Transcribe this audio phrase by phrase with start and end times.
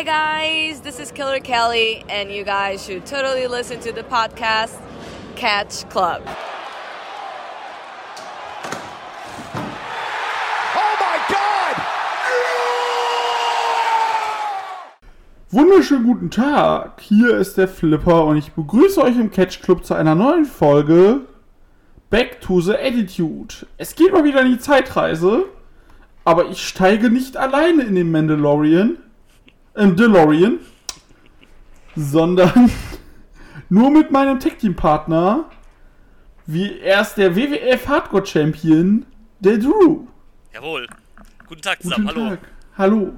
[0.00, 4.80] Hi guys, this is Killer Kelly, and you guys should totally listen to the podcast
[5.36, 6.22] Catch Club.
[10.74, 11.76] Oh my God!
[15.50, 19.92] Wunderschönen guten Tag, hier ist der Flipper und ich begrüße euch im Catch Club zu
[19.92, 21.26] einer neuen Folge
[22.08, 23.66] Back to the Attitude.
[23.76, 25.44] Es geht mal wieder in die Zeitreise,
[26.24, 28.96] aber ich steige nicht alleine in den Mandalorian,
[29.80, 30.58] im DeLorean,
[31.96, 32.70] sondern
[33.70, 35.46] nur mit meinem Tech Team Partner,
[36.46, 39.06] wie er ist der WWF Hardcore Champion,
[39.40, 40.06] der Drew.
[40.52, 40.86] Jawohl.
[41.48, 42.28] Guten Tag Guten zusammen, hallo.
[42.28, 42.38] Tag.
[42.76, 43.12] Hallo.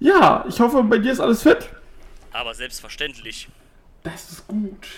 [0.00, 1.68] Ja, ich hoffe, bei dir ist alles fit.
[2.32, 3.48] Aber selbstverständlich.
[4.02, 4.88] Das ist gut.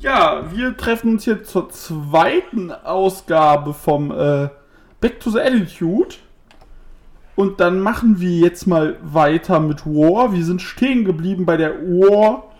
[0.00, 4.50] Ja, wir treffen uns hier zur zweiten Ausgabe vom äh,
[5.00, 6.16] Back to the Attitude.
[7.36, 10.32] Und dann machen wir jetzt mal weiter mit War.
[10.32, 12.50] Wir sind stehen geblieben bei der War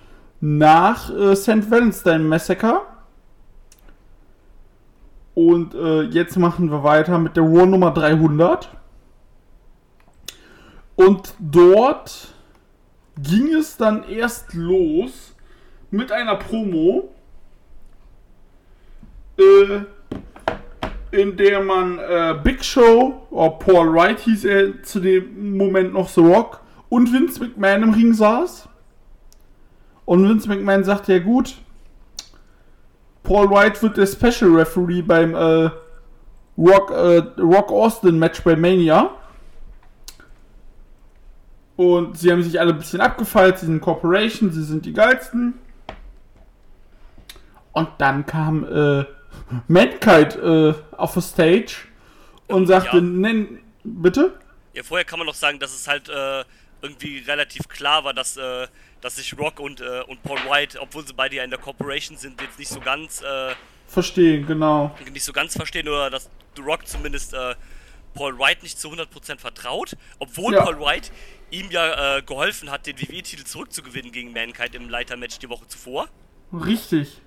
[0.40, 1.70] nach äh, St.
[1.70, 2.82] Valentine Massacre.
[5.34, 8.70] Und äh, jetzt machen wir weiter mit der War Nummer 300.
[10.94, 12.34] Und dort
[13.18, 15.34] ging es dann erst los
[15.90, 17.10] mit einer Promo,
[19.38, 19.80] äh,
[21.10, 26.08] in der man äh, Big Show, oder Paul Wright hieß er zu dem Moment noch
[26.08, 28.68] The Rock, und Vince McMahon im Ring saß.
[30.04, 31.56] Und Vince McMahon sagte, ja gut,
[33.22, 35.70] Paul Wright wird der Special Referee beim äh,
[36.56, 39.10] Rock, äh, Rock Austin Match bei Mania.
[41.76, 45.54] Und sie haben sich alle ein bisschen abgefeilt, sie sind Corporation, sie sind die geilsten.
[47.72, 49.04] Und dann kam äh,
[49.68, 51.74] Mankind äh, auf the Stage
[52.48, 53.02] und sagte, Ja.
[53.02, 54.38] nenn, bitte?
[54.74, 56.44] Ja, vorher kann man noch sagen, dass es halt äh,
[56.82, 58.66] irgendwie relativ klar war, dass, äh,
[59.00, 62.16] dass sich Rock und, äh, und Paul White, obwohl sie beide ja in der Corporation
[62.16, 63.54] sind, jetzt nicht so ganz äh,
[63.88, 64.94] Verstehen, genau.
[65.12, 67.54] nicht so ganz verstehen oder dass Rock zumindest äh,
[68.14, 70.64] Paul White nicht zu 100% vertraut, obwohl Ja.
[70.64, 71.10] Paul White
[71.50, 76.08] ihm ja geholfen hat, den WWE-Titel zurückzugewinnen gegen Mankind im Leitermatch die Woche zuvor.
[76.52, 77.20] Richtig.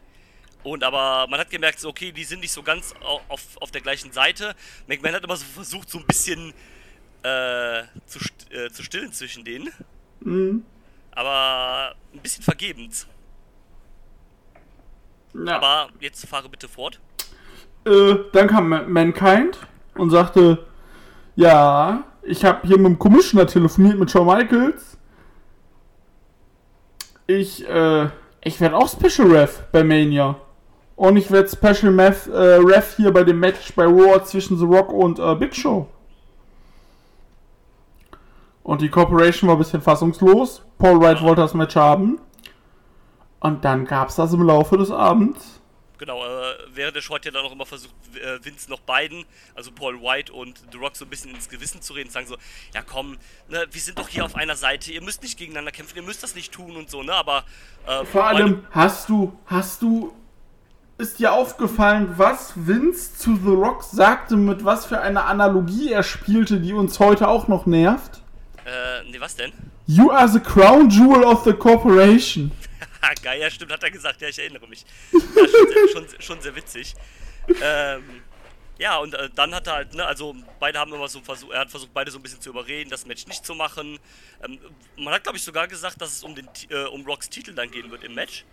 [0.63, 3.71] Und aber man hat gemerkt, so, okay, die sind nicht so ganz au- auf, auf
[3.71, 4.55] der gleichen Seite.
[4.87, 6.53] McMahon hat immer so versucht, so ein bisschen
[7.23, 8.19] äh, zu,
[8.51, 9.69] äh, zu stillen zwischen denen.
[10.19, 10.63] Mhm.
[11.11, 13.07] Aber ein bisschen vergebens.
[15.33, 15.55] Ja.
[15.57, 16.99] Aber jetzt fahre bitte fort.
[17.85, 19.57] Äh, dann kam Ma- Mankind
[19.95, 20.65] und sagte,
[21.35, 24.97] ja, ich habe hier mit dem Commissioner telefoniert, mit Shawn Michaels.
[27.27, 28.09] Ich, äh,
[28.43, 30.35] ich werde auch Special Ref bei Mania.
[30.99, 34.65] Und ich werde Special Meth, äh, Ref hier bei dem Match bei Raw zwischen The
[34.65, 35.87] Rock und äh, Big Show.
[38.63, 40.61] Und die Corporation war ein bisschen fassungslos.
[40.77, 42.19] Paul Wright wollte das Match haben.
[43.39, 45.61] Und dann gab es das im Laufe des Abends.
[45.99, 49.23] Genau, äh, während der Show hat ja dann auch immer versucht, äh, Vince noch beiden,
[49.55, 52.35] also Paul White und The Rock, so ein bisschen ins Gewissen zu reden, sagen so,
[52.73, 53.17] ja komm,
[53.47, 56.23] ne, wir sind doch hier auf einer Seite, ihr müsst nicht gegeneinander kämpfen, ihr müsst
[56.23, 57.43] das nicht tun und so, ne, aber
[57.85, 60.13] äh, Vor allem, hast du, hast du,
[60.99, 66.03] ist dir aufgefallen, was Vince zu The Rock sagte, mit was für einer Analogie er
[66.03, 68.21] spielte, die uns heute auch noch nervt?
[68.69, 69.51] äh, nee, was denn?
[69.87, 72.51] You are the crown jewel of the corporation.
[73.23, 74.85] Geil, ja, stimmt, hat er gesagt, ja, ich erinnere mich.
[75.11, 76.93] Ja, schon, sehr, schon, schon sehr witzig.
[77.61, 78.21] Ähm,
[78.77, 81.61] ja, und äh, dann hat er halt, ne, also beide haben immer so versucht, er
[81.61, 83.99] hat versucht, beide so ein bisschen zu überreden, das Match nicht zu machen.
[84.43, 84.59] Ähm,
[84.97, 87.71] man hat, glaube ich, sogar gesagt, dass es um, den, äh, um Rocks Titel dann
[87.71, 88.45] gehen wird im Match.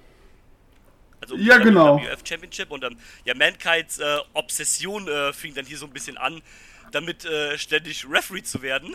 [1.21, 1.99] Also Ja, genau.
[1.99, 6.17] WWF Championship und ähm, ja, Mankinds äh, Obsession äh, fing dann hier so ein bisschen
[6.19, 6.43] an,
[6.93, 8.95] damit äh, ständig Referee zu werden.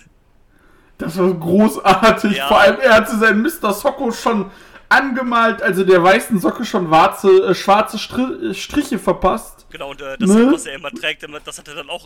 [0.97, 2.37] Das war großartig.
[2.37, 2.47] Ja.
[2.47, 3.73] Vor allem, er hatte seinen Mr.
[3.73, 4.51] Socko schon
[4.87, 9.65] angemalt, also der weißen Socke schon warze, äh, schwarze Stri äh, Striche verpasst.
[9.71, 10.51] Genau, und äh, das, Ne?
[10.51, 12.05] was er immer trägt, das hat er dann auch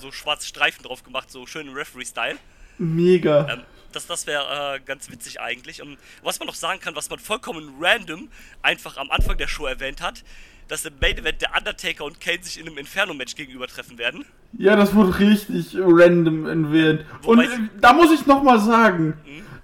[0.00, 2.36] so schwarze Streifen drauf gemacht, so schön im Referee-Style.
[2.78, 3.48] Mega.
[3.48, 3.62] Ähm,
[3.96, 5.82] das das wäre äh, ganz witzig eigentlich.
[5.82, 8.28] Und was man noch sagen kann, was man vollkommen random
[8.62, 10.22] einfach am Anfang der Show erwähnt hat,
[10.68, 14.24] dass im Main Event der Undertaker und Kane sich in einem Inferno-Match gegenübertreffen werden.
[14.58, 17.04] Ja, das wurde richtig random erwähnt.
[17.22, 19.14] Und Wobei äh, sie- da muss ich noch mal sagen,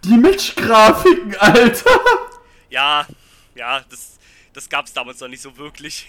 [0.05, 1.91] die Match-Grafiken, Alter.
[2.71, 3.07] Ja,
[3.55, 4.19] ja, das,
[4.53, 6.07] das gab es damals noch nicht so wirklich.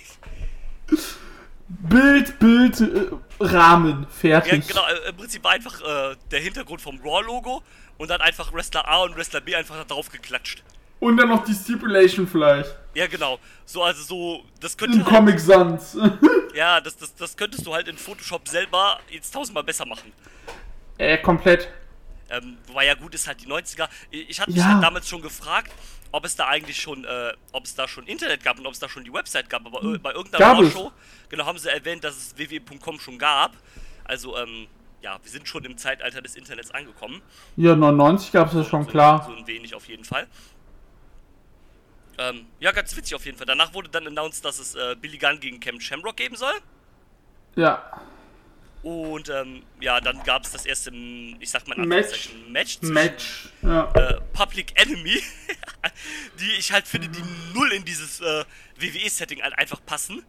[1.81, 3.09] Bild, Bild, äh,
[3.39, 4.67] Rahmen, Ja, fertig.
[4.67, 7.61] genau, äh, im Prinzip war einfach äh, der Hintergrund vom Raw-Logo
[7.97, 10.63] und dann einfach Wrestler A und Wrestler B einfach da drauf geklatscht.
[10.99, 12.73] Und dann noch die Stipulation vielleicht.
[12.93, 13.39] Ja, genau.
[13.65, 15.97] So, also so, das könnte In halt, Comic Sans.
[16.55, 20.13] Ja, das, das, das könntest du halt in Photoshop selber jetzt tausendmal besser machen.
[20.99, 21.67] äh, komplett.
[22.29, 23.89] Ähm, wobei ja gut ist halt die 90er.
[24.11, 24.57] Ich, ich hatte Ja.
[24.57, 25.71] mich halt damals schon gefragt,
[26.13, 28.80] ob es da eigentlich schon, äh, ob es da schon Internet gab und ob es
[28.80, 29.65] da schon die Website gab.
[29.65, 30.69] Aber äh, bei irgendeiner.
[30.69, 30.92] Show,
[31.27, 33.57] genau, haben sie erwähnt, dass es www.com schon gab.
[34.06, 34.68] Also, ähm,
[35.01, 37.21] ja, wir sind schon im Zeitalter des Internets angekommen.
[37.57, 39.25] Ja, 99 gab es ja schon, so, klar.
[39.25, 40.27] So ein wenig auf jeden Fall.
[42.19, 43.48] Ähm, ja, ganz witzig auf jeden Fall.
[43.48, 46.54] Danach wurde dann announced, dass es äh, Billy Gunn gegen Cam Shamrock geben soll.
[47.56, 48.01] Ja.
[48.83, 52.30] Und ähm, ja, dann gab es das erste, ich sag mal, Match.
[52.50, 53.50] Match Match.
[53.62, 53.89] Ja.
[53.95, 55.21] Äh, Public Enemy,
[56.39, 57.21] die ich halt finde, die
[57.53, 58.44] null in dieses äh,
[58.77, 60.24] WWE-Setting halt einfach passen.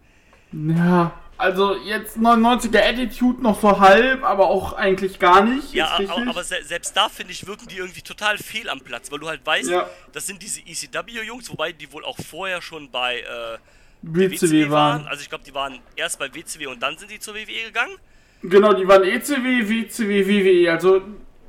[0.53, 1.21] ja.
[1.37, 5.75] Also jetzt 99er Attitude noch so halb, aber auch eigentlich gar nicht.
[5.75, 6.29] Ja, ist a- richtig.
[6.29, 9.27] aber se selbst da finde ich, wirken die irgendwie total fehl am Platz, weil du
[9.29, 9.91] halt weißt, Ja.
[10.13, 13.59] das sind diese ECW-Jungs, wobei die wohl auch vorher schon bei äh,
[14.03, 15.09] WCW waren.
[15.09, 17.97] Also ich glaube, die waren erst bei WCW und dann sind die zur WWE gegangen.
[18.49, 20.71] Genau, die waren ECW, WCW, WWE.
[20.73, 21.01] Also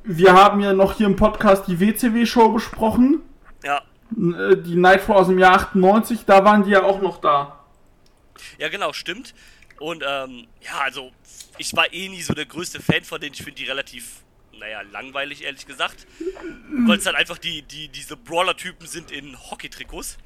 [0.04, 3.20] wir haben ja noch hier im Podcast die WCW-Show besprochen.
[3.64, 3.82] Ja,
[4.16, 7.64] Äh, Die Nitro aus dem Jahr 98, da waren die ja auch noch da.
[8.58, 9.34] ja genau, stimmt.
[9.78, 11.10] Und ähm, ja, also
[11.58, 13.34] ich war eh nie so der größte Fan von denen.
[13.34, 14.22] Ich finde die relativ,
[14.58, 16.06] naja, langweilig, ehrlich gesagt.
[16.86, 20.16] Weil es halt einfach die, die, diese Brawler-Typen sind in Hockey-Trikots.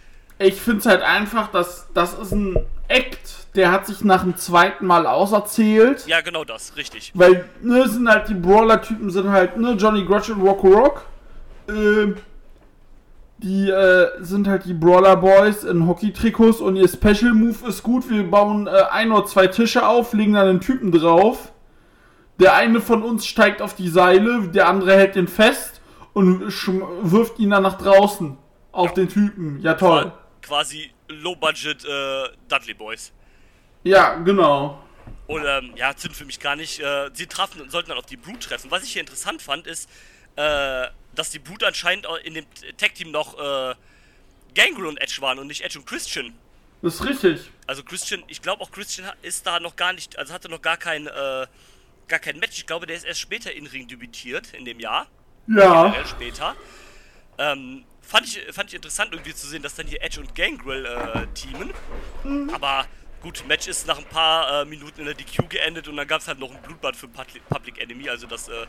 [0.43, 2.57] Ich finde es halt einfach, dass das ist ein
[2.89, 6.07] Act, der hat sich nach dem zweiten Mal auserzählt.
[6.07, 7.13] Ja, genau das, richtig.
[7.15, 11.03] Weil, ne, sind halt die Brawler-Typen sind halt, ne, Johnny Grudge und Rocco Rock.
[11.69, 12.17] Ähm,
[13.37, 18.09] die äh, sind halt die Brawler Boys in Hockey-Trikots und ihr Special Move ist gut.
[18.09, 21.53] Wir bauen äh, ein oder zwei Tische auf, legen dann den Typen drauf.
[22.39, 25.83] Der eine von uns steigt auf die Seile, der andere hält den fest
[26.15, 26.41] und
[27.03, 28.39] wirft ihn dann nach draußen
[28.73, 29.61] auf den Typen.
[29.61, 30.13] Ja, toll.
[30.43, 33.13] Quasi Low-Budget äh, Dudley Boys.
[33.85, 34.83] Ja, genau.
[35.27, 36.81] Und ähm, ja, sind für mich gar nicht.
[36.81, 38.71] Äh, sie trafen, sollten dann auf die Brute treffen.
[38.71, 39.89] Was ich hier interessant fand, ist,
[40.37, 42.47] äh, dass die Brute anscheinend in dem
[42.77, 43.75] Tag-Team noch äh,
[44.55, 46.35] Gangrel und Edge waren und nicht Edge und Christian.
[46.83, 47.51] Das ist richtig.
[47.67, 50.77] Also Christian, ich glaube auch Christian ist da noch gar nicht, also hatte noch gar
[50.77, 51.47] kein, äh,
[52.09, 52.59] gar kein Match.
[52.59, 55.07] Ich glaube, der ist erst später in Ring debütiert in dem Jahr.
[55.47, 55.85] Ja.
[55.85, 56.57] generell später.
[57.39, 60.85] Ähm, fand, ich, fand ich interessant irgendwie zu sehen, dass dann hier Edge und Gangrel
[60.85, 61.71] äh, teamen.
[62.53, 62.87] Aber
[63.23, 66.21] gut, Match ist nach ein paar äh, Minuten in der DQ geendet und dann gab
[66.21, 68.67] es halt noch ein Blutbad für Public, Enemy, also das, äh,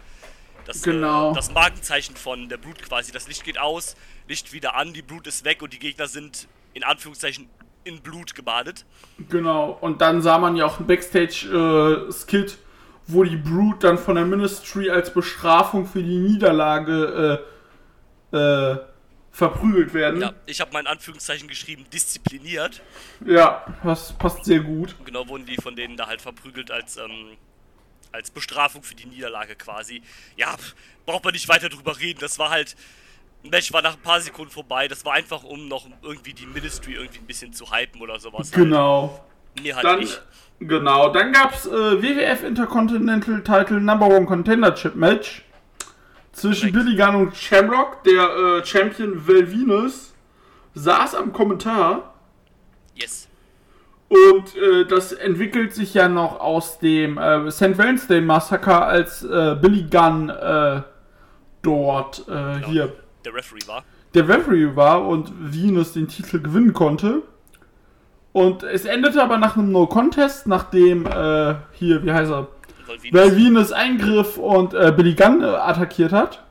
[0.65, 1.31] das, Genau.
[1.31, 3.11] äh, das Markenzeichen von der Brut quasi.
[3.11, 3.95] Das Licht geht aus,
[4.27, 7.49] Licht wieder an, die Brut ist weg und die Gegner sind in Anführungszeichen
[7.83, 8.85] in Blut gebadet.
[9.29, 12.57] Genau, und dann sah man ja auch ein Backstage-Skit,
[13.07, 17.41] wo die Brood dann von der Ministry als Bestrafung für die Niederlage
[18.31, 18.77] äh, äh,
[19.31, 20.21] verprügelt werden.
[20.21, 22.81] Ja, ich habe mal in Anführungszeichen geschrieben, diszipliniert.
[23.25, 24.95] Ja, das passt sehr gut.
[25.05, 27.37] Genau wurden die von denen da halt verprügelt als, ähm,
[28.11, 30.01] als Bestrafung für die Niederlage quasi.
[30.35, 30.55] Ja,
[31.05, 32.19] braucht man nicht weiter drüber reden.
[32.19, 32.75] Das war halt.
[33.43, 34.87] Match war nach ein paar Sekunden vorbei.
[34.87, 38.51] Das war einfach, um noch irgendwie die Ministry irgendwie ein bisschen zu hypen oder sowas.
[38.51, 39.23] Genau.
[39.55, 39.63] Halt.
[39.63, 40.21] Mir halt Dann, nicht.
[40.59, 45.43] genau, dann gab's äh, WWF Intercontinental Title Number One Contender Chip Match
[46.31, 46.71] zwischen.
[46.71, 48.03] Billy Gunn und Shamrock.
[48.03, 48.23] Der
[48.61, 50.13] äh, Champion Val Venus
[50.75, 52.13] saß am Kommentar.
[52.95, 53.27] Yes.
[54.09, 57.77] Und äh, das entwickelt sich ja noch aus dem äh, St.
[57.77, 60.81] Wednesday Massaker, als äh, Billy Gunn äh,
[61.61, 62.67] dort äh, Genau.
[62.67, 62.93] hier
[63.23, 63.83] Der Referee war.
[64.13, 67.21] der Referee war und Venus den Titel gewinnen konnte.
[68.33, 72.47] Und es endete aber nach einem No-Contest, nachdem äh, hier, wie heißt er,
[72.91, 76.43] Weil Venus- Val Venus eingriff und äh, Billy Gunn äh, attackiert hat.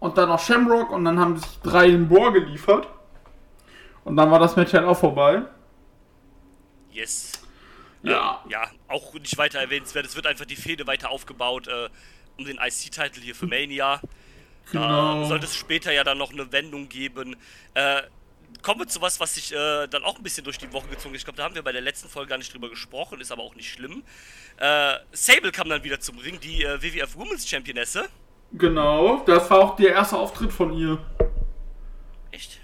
[0.00, 2.88] Und dann noch Shamrock und dann haben sich drei in Bohr geliefert.
[4.04, 5.42] Und dann war das Match halt auch vorbei.
[6.92, 7.32] Yes.
[8.02, 8.40] Ja.
[8.44, 10.04] Ähm, ja, auch nicht weiter erwähnenswert.
[10.06, 11.88] Es wird einfach die Fehde weiter aufgebaut äh,
[12.38, 14.00] um den IC-Titel hier für Mania.
[14.72, 15.24] Da Genau.
[15.24, 17.36] sollte es später ja dann noch eine Wendung geben.
[17.74, 18.02] Äh,
[18.62, 21.14] kommen wir zu was, was sich äh, dann auch ein bisschen durch die Woche gezogen
[21.14, 21.20] ist.
[21.20, 23.42] Ich glaube, da haben wir bei der letzten Folge gar nicht drüber gesprochen, ist aber
[23.42, 24.02] auch nicht schlimm.
[24.58, 28.08] Äh, Sable kam dann wieder zum Ring, die äh, WWF Women's Championesse.
[28.52, 30.98] Genau, das war auch der erste Auftritt von ihr
[32.30, 32.60] Echt?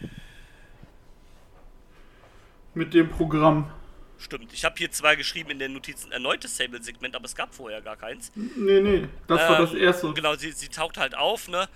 [2.74, 3.70] mit dem Programm.
[4.18, 4.52] Stimmt.
[4.52, 7.96] Ich habe hier zwar geschrieben in den Notizen erneutes Sable-Segment, aber es gab vorher gar
[7.96, 8.30] keins.
[8.34, 10.12] Nee, nee, das war das Ähm, erste.
[10.12, 11.68] Genau, sie, sie taucht halt auf, ne?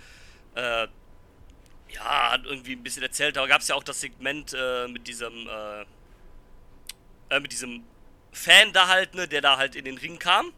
[0.53, 0.87] Äh,
[1.89, 5.07] ja, hat irgendwie ein bisschen erzählt, aber gab es ja auch das Segment äh, mit
[5.07, 5.85] diesem, äh,
[7.29, 7.83] äh, mit diesem
[8.31, 10.51] Fan da halt, ne, der da halt in den Ring kam.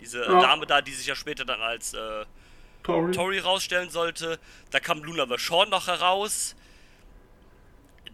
[0.00, 0.40] Diese äh, Ja.
[0.40, 2.24] Dame da, die sich ja später dann als äh,
[2.82, 3.12] Tori.
[3.12, 4.38] Tori rausstellen sollte.
[4.70, 6.56] Da kam Luna Vachon noch heraus,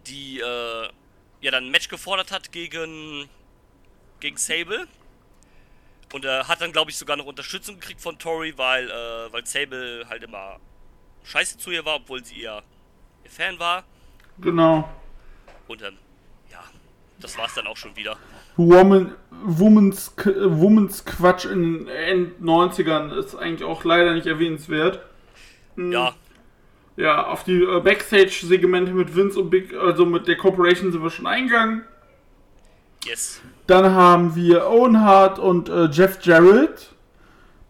[0.07, 0.89] die äh,
[1.41, 3.29] ja dann ein Match gefordert hat gegen,
[4.19, 4.87] gegen Sable.
[6.13, 9.31] Und er äh, hat dann, glaube ich, sogar noch Unterstützung gekriegt von Tori, weil, äh,
[9.31, 10.59] weil Sable halt immer
[11.27, 12.61] scheiße zu ihr war, obwohl sie ihr,
[13.23, 13.83] ihr Fan war.
[14.39, 14.89] Genau.
[15.67, 15.97] Und ähm,
[16.49, 16.63] ja,
[17.19, 18.17] das war's dann auch schon wieder.
[18.55, 25.01] Woman, Woman's, Woman's Quatsch in den End 90ern ist eigentlich auch leider nicht erwähnenswert.
[25.75, 25.91] Mhm.
[25.91, 26.15] Ja.
[26.95, 31.11] Ja, auf die äh, Backstage-Segmente mit Vince und Big, also mit der Corporation sind wir
[31.11, 31.83] schon eingegangen.
[33.05, 33.39] Yes.
[33.67, 36.95] Dann haben wir Owen Hart und äh, Jeff Jarrett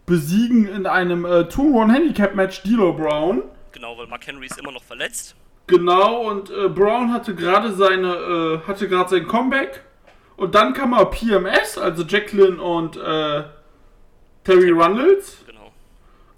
[0.08, 3.42] besiegen in einem äh, 2-1-Handicap-Match D'Lo Brown.
[3.72, 5.36] Genau, weil Mark Henry ist immer noch verletzt.
[5.68, 8.14] Genau, und äh, Brown hatte gerade seine,
[8.64, 9.84] äh, hatte gerade sein Comeback.
[10.36, 13.44] Und dann kam er PMS, also Jacqueline und äh,
[14.44, 15.44] Terry Runnels.
[15.46, 15.72] Genau.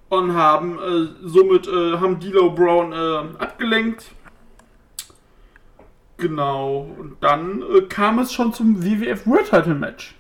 [0.09, 2.93] Und haben äh, somit äh, haben D'Lo Brown
[3.39, 4.07] abgelenkt.
[6.17, 6.91] Genau.
[6.99, 10.15] Und dann kam es schon zum WWF World Title Match.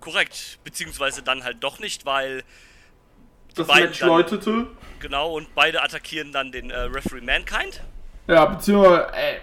[0.00, 0.58] Korrekt.
[0.64, 2.42] Beziehungsweise dann halt doch nicht, weil
[3.54, 4.66] Das beiden Match läutete.
[5.00, 7.82] genau und beide attackieren dann den äh, Referee Mankind.
[8.26, 9.40] Ja, beziehungsweise äh,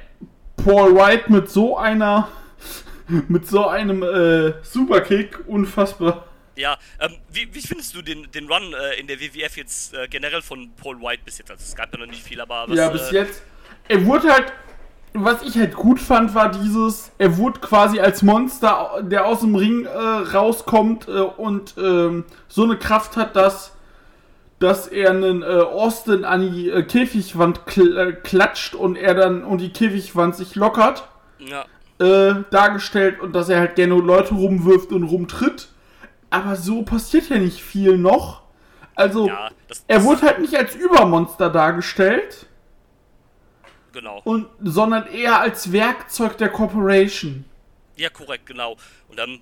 [0.63, 2.29] Paul White mit so einer,
[3.07, 6.25] mit so einem äh, Superkick, unfassbar.
[6.55, 10.07] Ja, ähm, wie, wie findest du den, den Run äh, in der WWF jetzt äh,
[10.07, 11.51] generell von Paul White bis jetzt?
[11.51, 13.43] Also es gab ja noch nicht viel, aber was, ja, bis äh, jetzt.
[13.87, 14.51] Er wurde halt,
[15.23, 19.55] was ich halt gut fand, war dieses, er wurde quasi als Monster, der aus dem
[19.55, 19.89] Ring äh,
[20.35, 23.73] rauskommt äh, und ähm, so eine Kraft hat, dass,
[24.59, 29.43] dass er einen äh, Austin an die äh, Käfigwand kl äh, klatscht und er dann
[29.43, 31.07] und die Käfigwand sich lockert.
[31.39, 31.65] Ja,
[31.99, 35.69] äh, dargestellt und dass er halt gerne Leute rumwirft und rumtritt.
[36.29, 38.41] Aber so passiert ja nicht viel noch.
[38.95, 42.46] Also, ja, das, er das- wurde halt nicht als Übermonster dargestellt,
[43.97, 44.21] genau.
[44.23, 47.45] und, sondern eher als Werkzeug der Corporation.
[47.95, 48.77] Ja, korrekt, genau.
[49.09, 49.39] Und dann,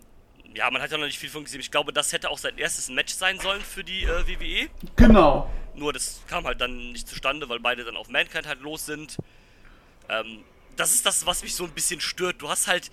[0.53, 1.59] ja, man hat ja noch nicht viel von gesehen.
[1.59, 4.69] Ich glaube, das hätte auch sein erstes Match sein sollen für die äh, WWE.
[4.95, 5.51] Genau.
[5.75, 9.17] Nur das kam halt dann nicht zustande, weil beide dann auf Mankind halt los sind.
[10.07, 10.43] Ähm,
[10.77, 12.41] das ist das, was mich so ein bisschen stört.
[12.41, 12.89] Du hast halt,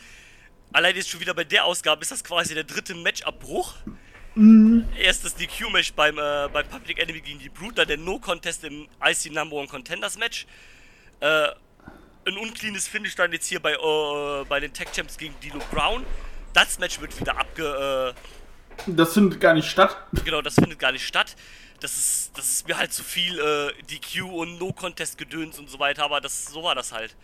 [0.73, 3.75] allein jetzt schon wieder bei der Ausgabe, ist das quasi der dritte Matchabbruch.
[4.99, 8.88] Erst das DQ-Match beim äh, bei Public Enemy gegen die Brute, dann der No-Contest im
[9.04, 10.47] IC Number One Contenders Match.
[11.23, 11.55] Äh,
[12.25, 16.05] ein uncleanes Finish dann jetzt hier bei, äh, bei den Tech Champs gegen Dilo Brown.
[16.52, 18.14] Das Match wird wieder abge,
[18.87, 19.97] äh, Das findet gar nicht statt.
[20.25, 21.37] Genau, das findet gar nicht statt.
[21.81, 26.05] Das ist, das ist mir halt zu viel äh, DQ und No-Contest-Gedöns und so weiter,
[26.05, 27.17] aber das, so war das halt.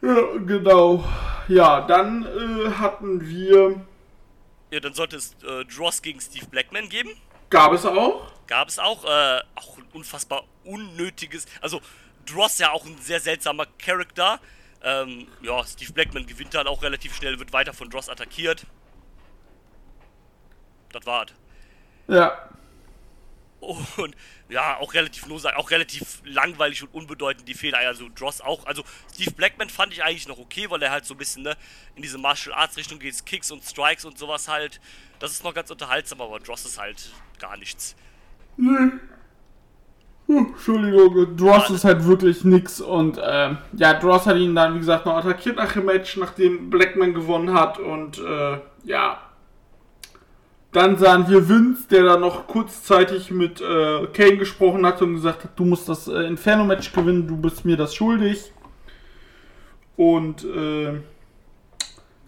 [0.00, 1.04] Ja, genau.
[1.48, 3.80] Ja, dann äh, hatten wir.
[4.70, 7.10] Ja, dann sollte es äh, Dross gegen Steve Blackman geben.
[7.50, 8.32] Gab es auch.
[8.46, 9.04] Gab es auch.
[9.04, 11.46] Äh, auch ein unfassbar unnötiges.
[11.60, 11.80] Also,
[12.26, 14.40] Dross ja auch ein sehr seltsamer Charakter.
[14.82, 18.66] Ähm, ja, Steve Blackman gewinnt dann auch relativ schnell, wird weiter von Dross attackiert.
[20.90, 21.32] Das war's.
[22.08, 22.48] Ja.
[23.60, 24.16] Und
[24.48, 27.78] ja, auch relativ lose, auch relativ langweilig und unbedeutend die Fehler.
[27.78, 28.66] Also Dross auch.
[28.66, 28.82] Also
[29.14, 31.56] Steve Blackman fand ich eigentlich noch okay, weil er halt so ein bisschen ne,
[31.94, 34.80] in diese Martial Arts Richtung geht, Kicks und Strikes und sowas halt.
[35.20, 37.94] Das ist noch ganz unterhaltsam, aber Dross ist halt gar nichts.
[40.38, 45.06] Entschuldigung, Dross ist halt wirklich nix und ähm, ja, Dross hat ihn dann, wie gesagt,
[45.06, 49.18] noch attackiert nach dem Match, nachdem Blackman gewonnen hat und äh, ja.
[50.72, 55.44] Dann sahen wir Vince, der dann noch kurzzeitig mit äh, Kane gesprochen hat und gesagt
[55.44, 58.52] hat, du musst das äh, Inferno-Match gewinnen, du bist mir das schuldig.
[59.96, 61.00] Und äh,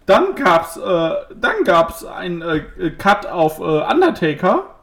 [0.05, 4.74] dann gab's, äh, dann gab's ein äh, Cut auf äh, Undertaker.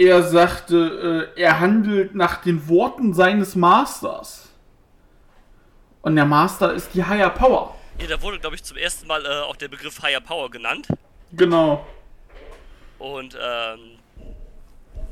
[0.00, 4.48] Er sagte, äh, er handelt nach den Worten seines Masters.
[6.00, 7.76] Und der Master ist die Higher Power.
[7.98, 10.88] Ja, da wurde, glaube ich, zum ersten Mal äh, auch der Begriff Higher Power genannt.
[11.32, 11.86] Genau.
[12.98, 13.98] Und ähm,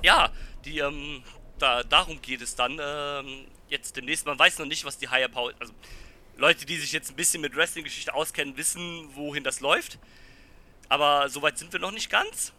[0.02, 0.30] ja,
[0.64, 1.22] die, ähm,
[1.58, 4.24] da, darum geht es dann ähm, jetzt demnächst.
[4.24, 5.52] Man weiß noch nicht, was die Higher Power.
[5.60, 5.74] Also
[6.38, 9.98] Leute, die sich jetzt ein bisschen mit Wrestling-Geschichte auskennen, wissen, wohin das läuft.
[10.88, 12.54] Aber soweit sind wir noch nicht ganz.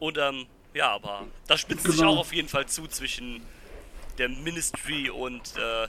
[0.00, 0.46] Und ähm,
[0.76, 2.12] ja, aber da spitzt sich Genau.
[2.14, 3.42] auch auf jeden Fall zu zwischen
[4.18, 5.88] der Ministry und äh,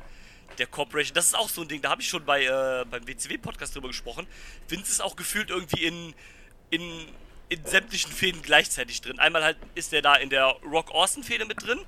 [0.58, 1.13] der Corporation.
[1.13, 3.89] Das ist auch so ein Ding, da habe ich schon bei äh, beim WCW-Podcast drüber
[3.89, 4.25] gesprochen.
[4.67, 6.13] Vince ist auch gefühlt irgendwie in,
[6.70, 7.06] in,
[7.50, 9.20] in sämtlichen Fäden gleichzeitig drin.
[9.20, 11.79] Einmal halt ist er da in der Rock Austin-Fäde mit drin,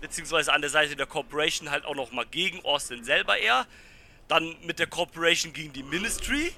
[0.00, 3.66] beziehungsweise an der Seite der Corporation halt auch nochmal gegen Austin selber eher.
[4.28, 6.52] Dann mit der Corporation gegen die Ministry.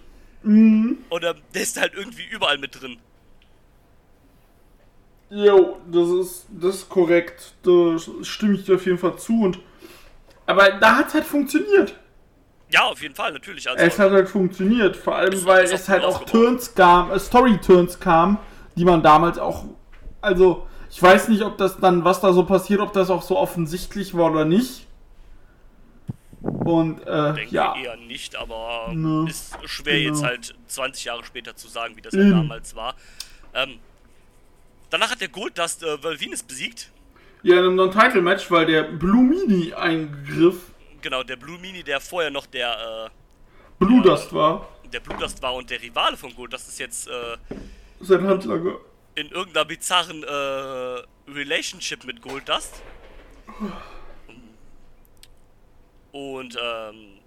[1.10, 2.98] Oder der ist halt irgendwie überall mit drin.
[5.30, 7.54] Jo, das ist, das ist korrekt.
[7.62, 9.42] Da stimme ich dir auf jeden Fall zu.
[9.42, 9.58] Und,
[10.46, 11.98] aber da hat es halt funktioniert.
[12.70, 13.68] Ja, auf jeden Fall, natürlich.
[13.68, 16.24] Also, Es hat halt funktioniert, vor allem weil es halt auch.
[16.24, 18.38] Turns kam, äh, Story-Turns kam,
[18.76, 19.64] die man damals auch,
[20.20, 23.36] also ich weiß nicht, ob das dann, was da so passiert, ob das auch so
[23.36, 24.86] offensichtlich war oder nicht.
[26.42, 30.08] Und äh, denke ja, eher nicht, aber Ne, ist schwer genau.
[30.14, 32.94] jetzt halt 20 Jahre später zu sagen, wie das halt damals war.
[33.54, 33.78] Ähm,
[34.90, 36.90] danach hat der Gold-Dust äh, Valvinus besiegt.
[37.42, 42.30] ja, in einem Non-Title-Match, weil der Blue Mini eingriff, Genau, der Blue Mini, der vorher
[42.30, 43.10] noch der,
[43.78, 46.78] Blue Dust war, äh, der Blue Dust war und der Rivale von Gold, das ist
[46.80, 47.36] jetzt äh,
[48.00, 48.76] sein Handlanger.
[49.14, 52.82] in irgendeiner bizarren äh, Relationship mit Goldust.
[56.12, 57.18] Und ähm,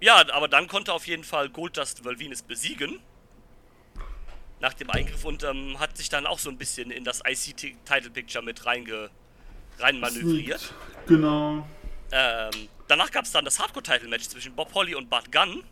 [0.00, 3.00] ja, aber dann konnte auf jeden Fall Goldust Valvinus besiegen.
[4.60, 8.10] Nach dem Eingriff und ähm, hat sich dann auch so ein bisschen in das IC-Title
[8.10, 9.10] Picture mit reinge
[9.78, 10.60] rein manövriert.
[10.60, 10.74] Sneakt.
[11.06, 11.66] Genau.
[12.10, 12.50] Ähm,
[12.88, 15.62] danach gab es dann das Hardcore-Title-Match zwischen Bob Holly und Bart Gunn.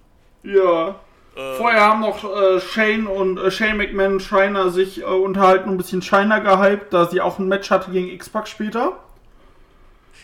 [0.44, 1.00] Ja.
[1.34, 5.68] Äh, Vorher haben noch äh, Shane und äh, Shane McMahon und Shiner sich äh, unterhalten
[5.68, 8.98] und ein bisschen Shiner gehypt, da sie auch ein Match hatte gegen X-Pac später.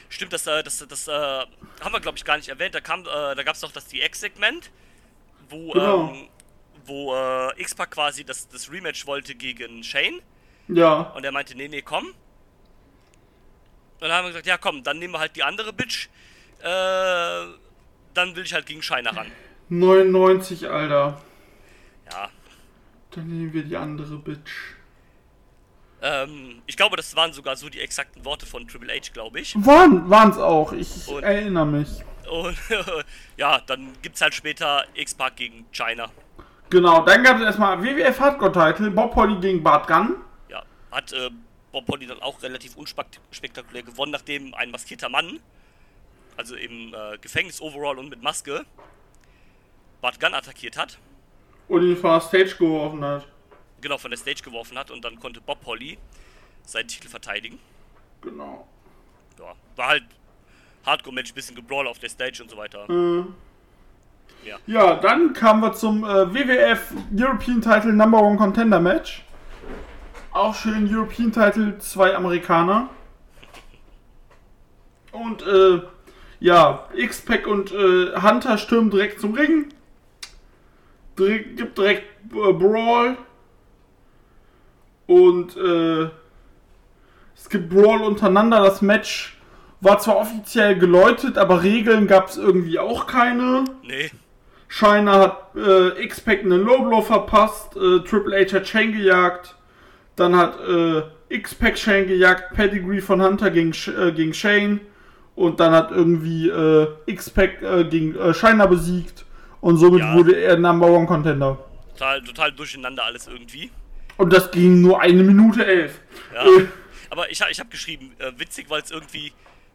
[0.09, 2.75] Stimmt, das, äh, das, das äh, haben wir, glaube ich, gar nicht erwähnt.
[2.75, 4.71] Da, kam, äh, da gab es doch das DX-Segment,
[5.49, 6.11] wo, Genau.
[6.11, 6.29] ähm,
[6.87, 10.21] wo äh, X-Pac quasi das, das Rematch wollte gegen Shane.
[10.69, 11.13] Ja.
[11.15, 12.07] Und er meinte, nee, nee, komm.
[12.07, 12.15] Und
[14.01, 16.09] dann haben wir gesagt, ja komm, dann nehmen wir halt die andere Bitch.
[16.61, 16.65] Äh,
[18.15, 19.31] dann will ich halt gegen Shiner ran.
[19.69, 21.21] 99, Alter.
[22.11, 22.29] Ja.
[23.13, 24.51] Dann nehmen wir die andere Bitch.
[26.03, 29.55] Ähm, ich glaube, das waren sogar so die exakten Worte von Triple H, glaube ich.
[29.65, 30.73] Waren, waren's auch.
[30.73, 31.89] Ich Und- erinnere mich.
[32.31, 32.57] Und
[33.37, 36.11] ja, dann gibt's halt später X-Pac gegen China.
[36.73, 40.17] Genau, dann gab es erstmal WWF Hardcore Title, Bob Holly gegen Bart Gunn.
[40.49, 41.29] Ja, hat äh,
[41.71, 45.39] Bob Holly dann auch relativ unspektakulär gewonnen, nachdem ein maskierter Mann,
[46.39, 48.65] also im äh, Gefängnis-Overall und mit Maske,
[50.01, 50.97] Bart Gunn attackiert hat,
[51.69, 53.27] Und ihn von der Stage geworfen hat.
[53.83, 55.99] genau von der Stage geworfen hat und dann konnte Bob Holly
[56.65, 57.59] seinen Titel verteidigen.
[58.23, 58.67] Genau.
[59.39, 60.05] Ja, war halt
[60.87, 62.89] Hardcore-Match, bisschen gebrawl auf der Stage und so weiter.
[62.89, 63.25] Äh,
[64.45, 64.57] Ja.
[64.67, 69.25] ja, dann kamen wir zum äh, WWF European Title Number One Contender Match.
[70.33, 72.89] Auch schön European Title, zwei Amerikaner.
[75.13, 75.83] Und äh,
[76.41, 79.69] ja, X-Pac und äh, Hunter stürmen direkt zum Ring.
[81.19, 83.17] Direkt, gibt direkt äh, Brawl.
[85.07, 86.09] Und äh,
[87.37, 88.65] es gibt Brawl untereinander.
[88.65, 89.39] Das Match
[89.83, 93.65] war zwar offiziell geläutet, aber Regeln gab es irgendwie auch keine.
[93.83, 94.11] Nee,
[94.69, 99.55] Shiner hat äh, X-Pac einen Low Blow verpasst, äh, Triple H hat Shane gejagt,
[100.17, 104.81] dann hat äh, X-Pac Shane gejagt, Pedigree von Hunter gegen, äh, gegen Shane
[105.35, 109.27] und dann hat irgendwie äh, X-Pac äh, gegen äh, Shiner besiegt
[109.61, 110.15] und somit Ja.
[110.15, 111.59] wurde er Number One Contender.
[111.93, 113.71] total, total durcheinander alles irgendwie.
[114.17, 116.01] Und das ging nur eine Minute elf.
[116.35, 116.45] Ja.
[116.45, 116.67] Äh,
[117.11, 119.33] Aber ich, ich habe geschrieben, äh, witzig, weil es irgendwie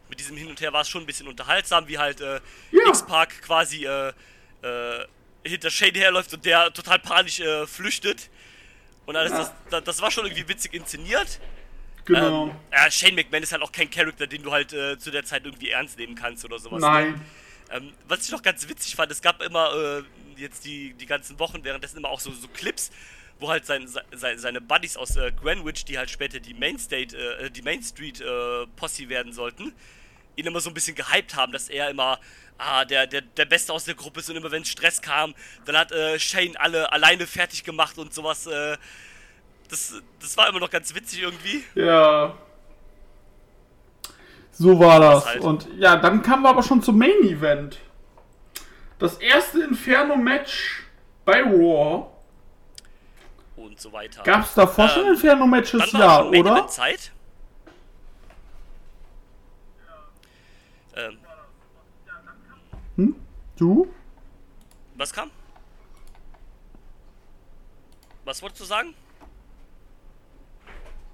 [0.08, 2.40] mit diesem Hin und Her war es schon ein bisschen unterhaltsam, wie halt äh,
[2.72, 2.88] Ja.
[2.88, 4.12] X-Park quasi äh,
[4.62, 5.04] äh,
[5.44, 8.30] hinter Shane herläuft und der total panisch äh, flüchtet.
[9.06, 9.52] Und alles, Ja.
[9.70, 11.40] das, das, war schon irgendwie witzig inszeniert.
[12.04, 12.48] genau.
[12.48, 15.24] Ähm, ja, Shane McMahon ist halt auch kein Charakter, den du halt äh, zu der
[15.24, 16.80] Zeit irgendwie ernst nehmen kannst oder sowas.
[16.82, 16.88] ne?
[16.88, 17.20] Nein.
[17.70, 20.02] Ähm, was ich noch ganz witzig fand, es gab immer äh,
[20.40, 22.90] jetzt die, die ganzen Wochen währenddessen immer auch so, so Clips,
[23.40, 27.16] wo halt sein, sein, seine Buddies aus äh, Greenwich, die halt später die Main State,
[27.16, 29.72] äh, die Main Street äh, Posse werden sollten,
[30.38, 32.18] ihn immer so ein bisschen gehypt haben, dass er immer
[32.58, 35.76] ah, der, der, der Beste aus der Gruppe ist und immer wenn Stress kam, dann
[35.76, 38.46] hat äh, Shane alle alleine fertig gemacht und sowas.
[38.46, 38.76] Äh,
[39.68, 41.64] das, das war immer noch ganz witzig irgendwie.
[41.74, 42.34] Ja.
[44.52, 45.26] So war das.
[45.26, 45.40] halt.
[45.42, 47.78] Und ja, dann kamen wir aber schon zum Main Event.
[48.98, 50.82] Das erste Inferno-Match
[51.24, 52.06] bei Raw.
[53.54, 54.22] Und so weiter.
[54.24, 55.92] Gab es davor schon Ähm, Inferno-Matches?
[55.92, 56.66] Dann war Ja, schon oder?
[56.66, 57.12] Zeit.
[60.98, 61.18] Ähm,
[63.56, 63.88] Du?
[64.96, 65.30] was kam?
[68.24, 68.94] Was wolltest du sagen?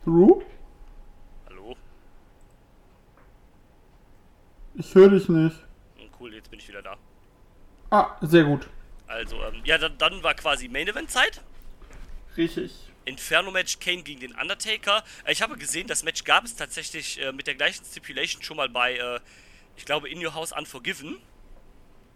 [0.05, 0.43] Du?
[1.49, 1.77] Hallo?
[4.75, 5.57] Ich höre dich nicht.
[5.97, 6.97] Hm, Cool, jetzt bin ich wieder da.
[7.91, 8.69] Ah, sehr gut.
[9.07, 11.43] Also, ähm, ja, dann, dann war quasi Main Event Zeit.
[12.37, 12.91] Richtig.
[13.05, 15.05] Inferno Match Kane gegen den Undertaker.
[15.25, 18.57] Äh, Ich habe gesehen, das Match gab es tatsächlich äh, mit der gleichen Stipulation schon
[18.57, 19.21] mal bei, äh,
[19.77, 21.17] ich glaube, In Your House Unforgiven.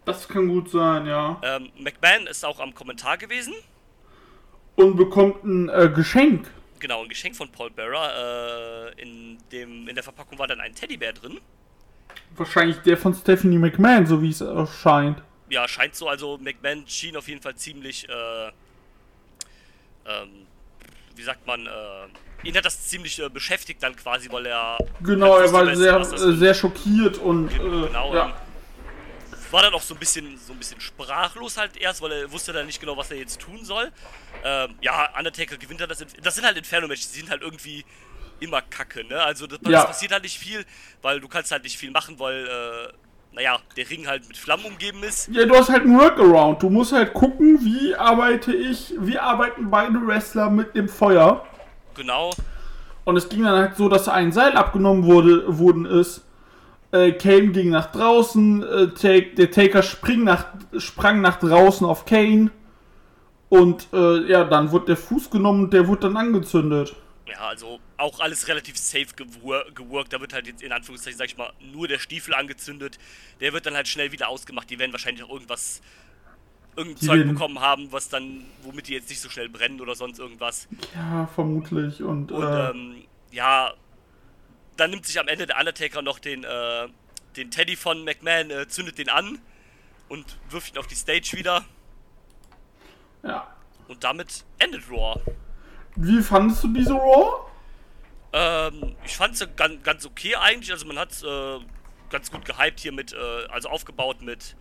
[0.05, 1.39] Das kann gut sein, ja.
[1.43, 3.55] Ähm, McMahon ist auch am Kommentar gewesen.
[4.77, 6.51] Und bekommt ein äh, Geschenk.
[6.79, 8.95] Genau, ein Geschenk von Paul Bearer.
[8.97, 11.41] Äh, in, dem, in der Verpackung war dann ein Teddybär drin.
[12.37, 15.21] Wahrscheinlich der von Stephanie McMahon, so wie es erscheint.
[15.51, 16.09] ja, scheint so.
[16.09, 18.49] Also McMahon schien auf jeden Fall ziemlich, äh,
[20.07, 20.47] ähm,
[21.17, 21.71] wie sagt man, äh,
[22.45, 24.79] ihn hat das ziemlich äh, beschäftigt dann quasi, weil er.
[25.01, 28.27] Genau, er war sehr, äh, sehr schockiert und Genau, äh, ja.
[28.27, 28.33] ähm,
[29.51, 32.53] war dann auch so ein bisschen so ein bisschen sprachlos halt erst, weil er wusste
[32.53, 33.91] dann nicht genau, was er jetzt tun soll.
[34.45, 36.05] Ähm, ja, Undertaker gewinnt dann das.
[36.23, 37.85] Das sind halt Inferno-Matches, die sind halt irgendwie
[38.41, 39.21] immer kacke, ne?
[39.23, 39.85] Also das, das Ja.
[39.85, 40.65] passiert halt nicht viel,
[41.03, 42.93] weil du kannst halt nicht viel machen, weil, äh,
[43.35, 45.29] naja, der Ring halt mit Flammen umgeben ist.
[45.33, 46.63] Ja, du hast halt einen Workaround.
[46.63, 51.47] Du musst halt gucken, wie arbeite ich, wie arbeiten beide Wrestler mit dem Feuer.
[51.99, 52.31] Genau.
[53.05, 56.25] Und es ging dann halt so, dass ein Seil abgenommen wurde, worden ist.
[56.93, 60.47] Äh, Kane ging nach draußen, äh, Take, der Taker spring nach,
[60.79, 62.51] sprang nach draußen auf Kane.
[63.51, 66.95] Und äh, ja, dann wurde der Fuß genommen und der wurde dann angezündet.
[67.27, 70.13] Ja, also auch alles relativ safe gewor geworkt.
[70.13, 72.99] Da wird halt jetzt in Anführungszeichen, sag ich mal, nur der Stiefel angezündet.
[73.41, 74.71] Der wird dann halt schnell wieder ausgemacht.
[74.71, 75.83] Die werden wahrscheinlich auch irgendwas,
[76.79, 79.95] irgendein Die Zeug bekommen haben, was dann, womit die jetzt nicht so schnell brennen oder
[79.95, 80.69] sonst irgendwas.
[80.95, 82.03] Ja, vermutlich.
[82.03, 83.73] Und, Und äh, ähm, ja,
[84.77, 86.89] dann nimmt sich am Ende der Undertaker noch den, äh,
[87.37, 89.39] den Teddy von McMahon, äh, zündet den an
[90.09, 91.65] und wirft ihn auf die Stage wieder.
[93.23, 93.47] ja.
[93.89, 95.19] Und damit endet Raw.
[95.97, 97.47] Wie fandest du diese Raw?
[98.35, 100.71] Ähm, ich fand es ganz, ganz okay eigentlich.
[100.71, 101.59] Also man hat es äh,
[102.11, 104.57] ganz gut gehypt hier mit, äh, also aufgebaut mit,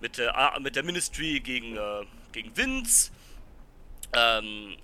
[0.00, 3.10] mit, der mit der Ministry gegen, äh, gegen Vince.
[4.12, 4.76] Ähm,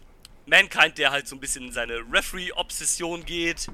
[0.46, 3.66] Mankind, der halt so ein bisschen in seine Referee-Obsession geht.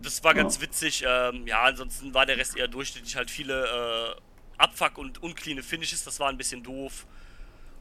[0.00, 1.04] Das war ganz witzig.
[1.06, 3.16] Ähm, ja, ansonsten war der Rest eher durchschnittlich.
[3.16, 6.04] Halt viele äh, Abfuck- und uncleane Finishes.
[6.04, 7.06] Das war ein bisschen doof.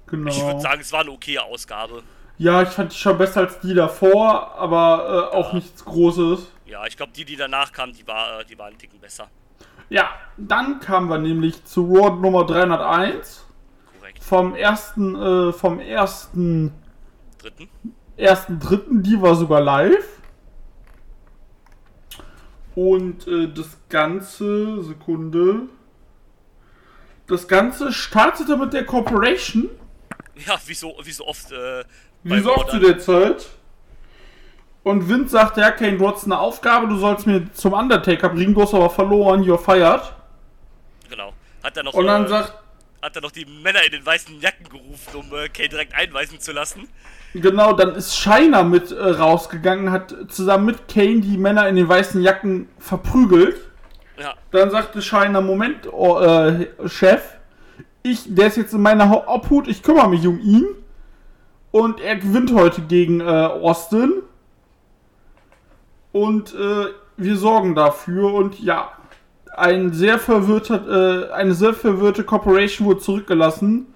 [0.07, 0.31] Genau.
[0.31, 2.03] Ich würde sagen, es war eine okaye Ausgabe.
[2.37, 6.51] Ja, ich fand die schon besser als die davor, aber äh, auch nichts Großes.
[6.65, 9.29] Ja, ich glaube, die, die danach kamen, die war, äh, die waren einen Ticken besser.
[9.91, 13.45] Ja, dann kamen wir nämlich zu Raw Nummer 301
[13.99, 14.23] Korrekt.
[14.23, 16.71] vom ersten, äh, vom ersten,
[17.37, 17.69] Dritten.
[18.15, 20.07] ersten dritten, die war sogar live.
[22.73, 25.63] Und äh, das Ganze, Sekunde,
[27.27, 29.69] das Ganze startete mit der Corporation,
[30.47, 31.51] Ja, wie so, wie so oft.
[31.51, 31.83] Äh,
[32.23, 33.49] wie so oft zu der Zeit.
[34.83, 38.55] Und Vince sagte, ja, Kane, du hast eine Aufgabe, du sollst mir zum Undertaker bringen,
[38.55, 40.01] du hast aber verloren, you're fired.
[41.09, 41.33] Genau.
[41.63, 42.53] Hat er noch, Und dann äh, sagt,
[43.01, 46.39] hat er noch die Männer in den weißen Jacken gerufen, um äh, Kane direkt einweisen
[46.39, 46.87] zu lassen.
[47.33, 51.87] Genau, dann ist Shiner mit äh, rausgegangen, hat zusammen mit Kane die Männer in den
[51.87, 53.57] weißen Jacken verprügelt.
[54.19, 57.21] Ja, Dann sagte Shiner, Moment, oh, äh, Chef,
[58.03, 60.65] ich, der ist jetzt in meiner Obhut, ich kümmere mich um ihn.
[61.71, 64.23] Und er gewinnt heute gegen äh, Austin.
[66.11, 68.33] Und äh, wir sorgen dafür.
[68.33, 68.91] Und ja,
[69.55, 73.87] ein sehr verwirrter, äh, eine sehr verwirrte Corporation wurde zurückgelassen.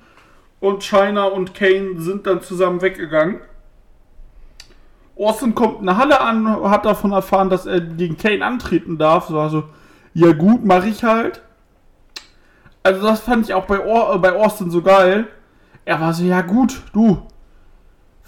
[0.60, 3.41] Und China und Kane sind dann zusammen weggegangen.
[5.17, 9.28] Austin kommt in der Halle an, hat davon erfahren, dass er gegen Kane antreten darf.
[9.28, 9.63] So, also,
[10.13, 11.41] ja gut, mache ich halt.
[12.84, 15.28] Also das fand ich auch bei, Or äh, bei Austin so geil.
[15.86, 17.21] Er war so, ja gut, du.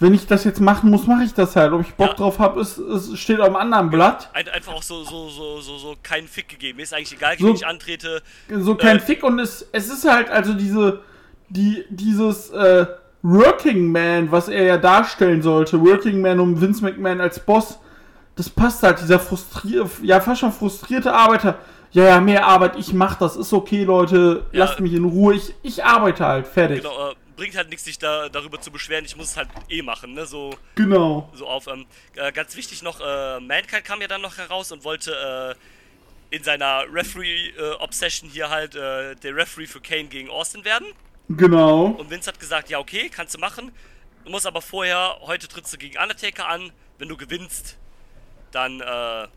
[0.00, 1.72] Wenn ich das jetzt machen muss, mache ich das halt.
[1.72, 2.14] Ob ich Bock Ja.
[2.14, 4.30] drauf habe, es, es steht auf einem anderen Blatt.
[4.32, 6.76] ein, einfach auch so, so, so, so, so keinen Fick gegeben.
[6.76, 8.22] Mir ist eigentlich egal, So- gegen ich antrete.
[8.48, 9.00] So kein Äh.
[9.00, 11.00] Fick und es, es ist halt also diese,
[11.48, 12.86] die, dieses äh,
[13.22, 15.80] Working Man, was er ja darstellen sollte.
[15.80, 17.78] Working Man um Vince McMahon als Boss.
[18.36, 21.56] Das passt halt, dieser frustrierte, ja fast schon frustrierte Arbeiter.
[21.90, 24.60] Ja, ja, mehr Arbeit, ich mach das, ist okay, Leute, Ja.
[24.66, 26.82] lasst mich in Ruhe, ich, ich arbeite halt, fertig.
[26.82, 29.04] Genau, äh, bringt halt nichts, sich da, darüber zu beschweren.
[29.04, 30.26] Ich muss es halt eh machen, ne?
[30.26, 31.30] So, Genau.
[31.32, 31.68] so auf.
[31.68, 35.56] Ähm, äh, ganz wichtig noch, äh, Mankind kam ja dann noch heraus und wollte
[36.30, 40.88] äh, in seiner Referee-Obsession hier halt äh, der Referee für Kane gegen Austin werden.
[41.28, 41.86] Genau.
[41.86, 43.72] Und Vince hat gesagt, ja okay, kannst du machen.
[44.24, 46.72] Du musst aber vorher, heute trittst du gegen Undertaker an.
[46.98, 47.76] Wenn du gewinnst,
[48.50, 49.28] dann, äh, Dann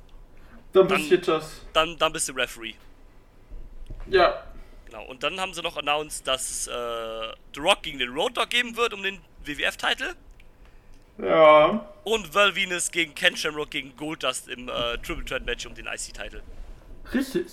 [0.74, 1.62] Dann- passiert das.
[1.74, 2.74] dann, dann bist du Referee.
[4.10, 4.44] Ja.
[4.92, 5.06] Genau.
[5.06, 6.72] Und dann haben sie noch announced, dass äh,
[7.54, 10.16] The Rock gegen den Road Dogg geben wird um den WWF-Titel.
[11.18, 11.88] Ja.
[12.04, 15.86] Und Val Venus gegen Ken Shamrock gegen Goldust im äh, Triple Threat Match um den
[15.86, 16.42] IC-Titel.
[17.14, 17.48] Richtig.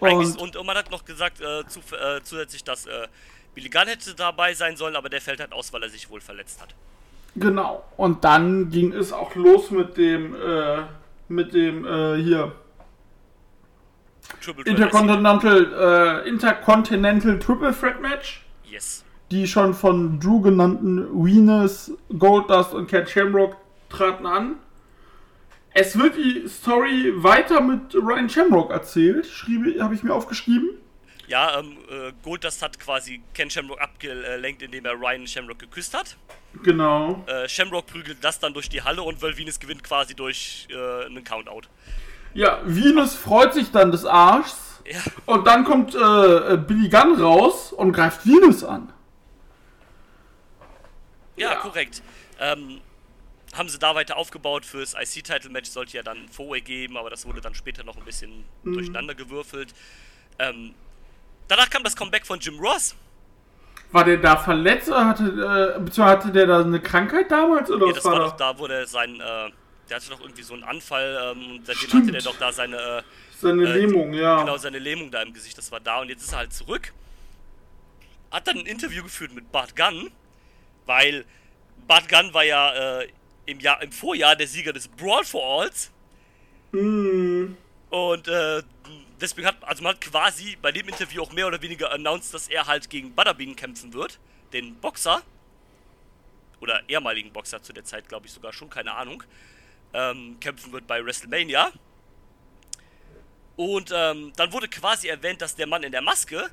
[0.00, 3.08] Und, und man hat noch gesagt, äh, zu, äh, zusätzlich, dass äh,
[3.54, 6.20] Billy Gunn hätte dabei sein sollen, aber der fällt halt aus, weil er sich wohl
[6.20, 6.74] verletzt hat.
[7.34, 7.84] genau.
[7.96, 10.82] Und dann ging es auch los mit dem, äh,
[11.28, 12.52] mit dem, äh, hier,
[14.40, 18.44] Triple Intercontinental, äh, Intercontinental Triple Threat Match.
[18.64, 19.04] Yes.
[19.30, 23.56] Die schon von Drew genannten Venus, Goldust und Cat Shamrock
[23.90, 24.56] traten an.
[25.74, 29.26] Es wird die Story weiter mit Ryan Shamrock erzählt,
[29.80, 30.70] habe ich mir aufgeschrieben.
[31.28, 36.16] Ja, ähm, äh, Goldust hat quasi Ken Shamrock abgelenkt, indem er Ryan Shamrock geküsst hat.
[36.62, 37.22] Genau.
[37.26, 41.22] Äh, Shamrock prügelt das dann durch die Halle und Venus gewinnt quasi durch äh, einen
[41.22, 41.68] Countout.
[42.34, 44.56] Ja, Venus freut sich dann des Arschs.
[44.90, 45.00] Ja.
[45.26, 48.92] Und dann kommt äh, Billy Gunn raus und greift Venus an.
[51.36, 51.56] Ja, Ja.
[51.56, 52.02] korrekt.
[52.40, 52.80] Ähm,
[53.54, 57.40] haben sie da weiter aufgebaut fürs IC-Title-Match, sollte ja dann Four-Way geben, aber das wurde
[57.40, 58.74] dann später noch ein bisschen Mhm.
[58.74, 59.74] durcheinander gewürfelt.
[60.38, 60.74] Ähm,
[61.48, 62.94] danach kam das Comeback von Jim Ross.
[63.90, 67.70] War der da verletzt oder hatte, äh, beziehungsweise hatte der da eine Krankheit damals?
[67.70, 69.50] Oder Ja, was das war war doch da, wo der sein, äh,
[69.88, 72.02] der hatte doch irgendwie so einen Anfall ähm, und seitdem Stimmt.
[72.04, 73.02] hatte der doch da seine, äh,
[73.40, 74.40] Seine äh, Lähmung, ja.
[74.40, 76.92] genau, seine Lähmung da im Gesicht, das war da und jetzt ist er halt zurück.
[78.30, 80.10] Hat dann ein Interview geführt mit Bart Gunn,
[80.86, 81.24] weil
[81.86, 83.08] Bart Gunn war ja äh,
[83.46, 85.90] im, Jahr, im Vorjahr der Sieger des Brawl for Alls.
[86.72, 87.54] Mm,
[87.90, 88.62] Und äh,
[89.20, 92.48] deswegen hat, also man hat quasi bei dem Interview auch mehr oder weniger announced, dass
[92.48, 94.18] er halt gegen Butterbean kämpfen wird,
[94.52, 95.22] den Boxer.
[96.60, 99.22] Oder ehemaligen Boxer zu der Zeit, glaube ich sogar schon, keine Ahnung.
[99.92, 101.72] Ähm, kämpfen wird bei WrestleMania.
[103.56, 106.48] Und ähm, dann wurde quasi erwähnt, dass der Mann in der Maske,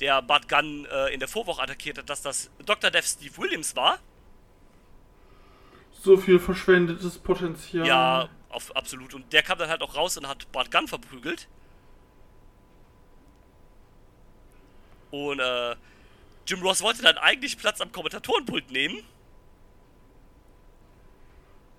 [0.00, 2.90] der Bart Gunn äh, in der Vorwoche attackiert hat, dass das Dr.
[2.90, 3.98] Death Steve Williams war.
[6.02, 7.86] so viel verschwendetes Potenzial.
[7.86, 9.12] Ja, auf, absolut.
[9.14, 11.48] Und der kam dann halt auch raus und hat Bart Gunn verprügelt.
[15.10, 15.76] Und äh,
[16.46, 19.02] Jim Ross wollte dann eigentlich Platz am Kommentatorenpult nehmen,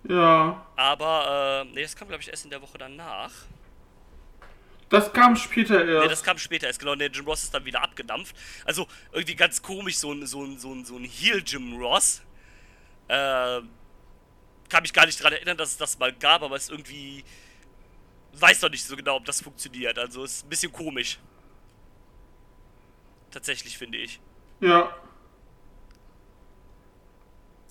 [0.04, 0.66] Ja.
[0.76, 3.32] aber äh, nee, das kam glaube ich erst in der Woche danach.
[4.90, 6.04] Das kam später erst.
[6.04, 6.96] Nee, das kam später erst, genau.
[6.96, 8.36] Nee, Jim Ross ist dann wieder abgedampft.
[8.64, 12.22] Also irgendwie ganz komisch, so ein, so ein, so ein, so ein Heel Jim Ross.
[13.10, 13.62] Äh,
[14.70, 17.24] kann mich gar nicht daran erinnern, dass es das mal gab, aber es ist irgendwie.
[18.34, 19.98] Weiß doch nicht so genau, ob das funktioniert.
[19.98, 21.20] Also ist ein bisschen komisch.
[23.32, 24.20] Tatsächlich, finde ich.
[24.62, 24.96] ja.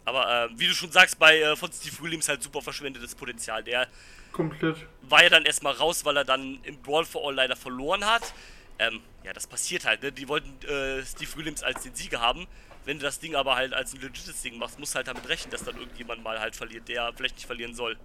[0.07, 3.63] Aber äh, wie du schon sagst, bei äh, von Steve Williams halt super verschwendetes Potenzial.
[3.63, 3.89] Der
[4.33, 4.77] Komplett.
[5.03, 8.33] war ja dann erstmal raus, weil er dann im Brawl for All leider verloren hat.
[8.79, 10.13] Ähm, ja, das passiert halt, ne?
[10.13, 12.47] Die wollten äh, Steve Williams als den Sieger haben.
[12.85, 15.29] Wenn du das Ding aber halt als ein legites Ding machst, musst du halt damit
[15.29, 17.97] rechnen, dass dann irgendjemand mal halt verliert, der vielleicht nicht verlieren soll.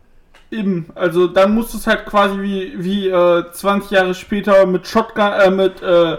[0.50, 4.88] Eben, also dann musst du es halt quasi wie, wie äh, 20 Jahre später mit
[4.88, 6.18] Shotgun, äh, mit, äh,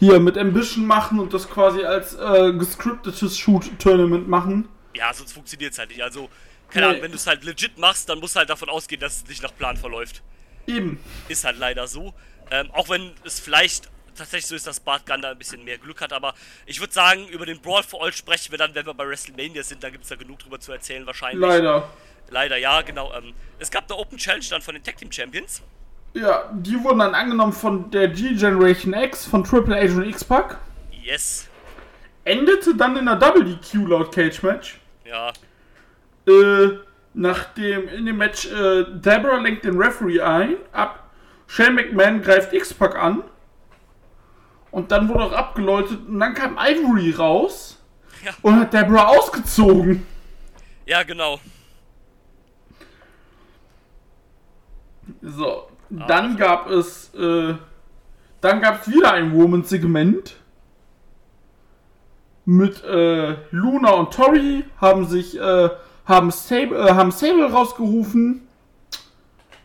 [0.00, 4.68] hier, mit Ambition machen und das quasi als äh, gescriptetes Shoot-Tournament machen.
[5.00, 6.02] Ja, sonst funktioniert es halt nicht.
[6.02, 6.28] Also,
[6.68, 6.90] keine Nee.
[6.90, 9.26] Ahnung, wenn du es halt legit machst, dann musst du halt davon ausgehen, dass es
[9.26, 10.22] nicht nach Plan verläuft.
[10.66, 11.00] Eben.
[11.28, 12.12] Ist halt leider so.
[12.50, 15.78] Ähm, auch wenn es vielleicht tatsächlich so ist, dass Bart Gunn da ein bisschen mehr
[15.78, 16.34] Glück hat, aber
[16.66, 19.62] ich würde sagen, über den Brawl for All sprechen wir dann, wenn wir bei WrestleMania
[19.62, 21.40] sind, da gibt es da genug drüber zu erzählen wahrscheinlich.
[21.40, 21.88] Leider.
[22.28, 23.12] Leider, ja, genau.
[23.14, 25.62] Ähm, es gab eine Open Challenge dann von den Tag Team Champions.
[26.12, 30.58] Ja, die wurden dann angenommen von der G-Generation X, von Triple H und X-Pac.
[31.02, 31.48] Yes.
[32.24, 34.79] Endete dann in einer Double DQ laut Cage Match.
[35.10, 35.32] Ja.
[36.26, 36.78] Äh,
[37.14, 41.10] nachdem in dem Match äh, Deborah lenkt den Referee ein, ab.
[41.48, 43.24] Shane McMahon greift X-Pac an.
[44.70, 47.76] Und dann wurde auch abgeläutet und dann kam Ivory raus
[48.24, 48.30] Ja.
[48.42, 50.06] und hat Deborah ausgezogen.
[50.86, 51.40] Ja, genau.
[55.22, 57.54] So, dann gab es, äh,
[58.40, 60.36] dann gab es wieder ein Woman-Segment.
[62.50, 65.70] Mit äh, Luna und Tori haben sich, äh,
[66.04, 68.48] haben Sable, äh, haben Sable rausgerufen.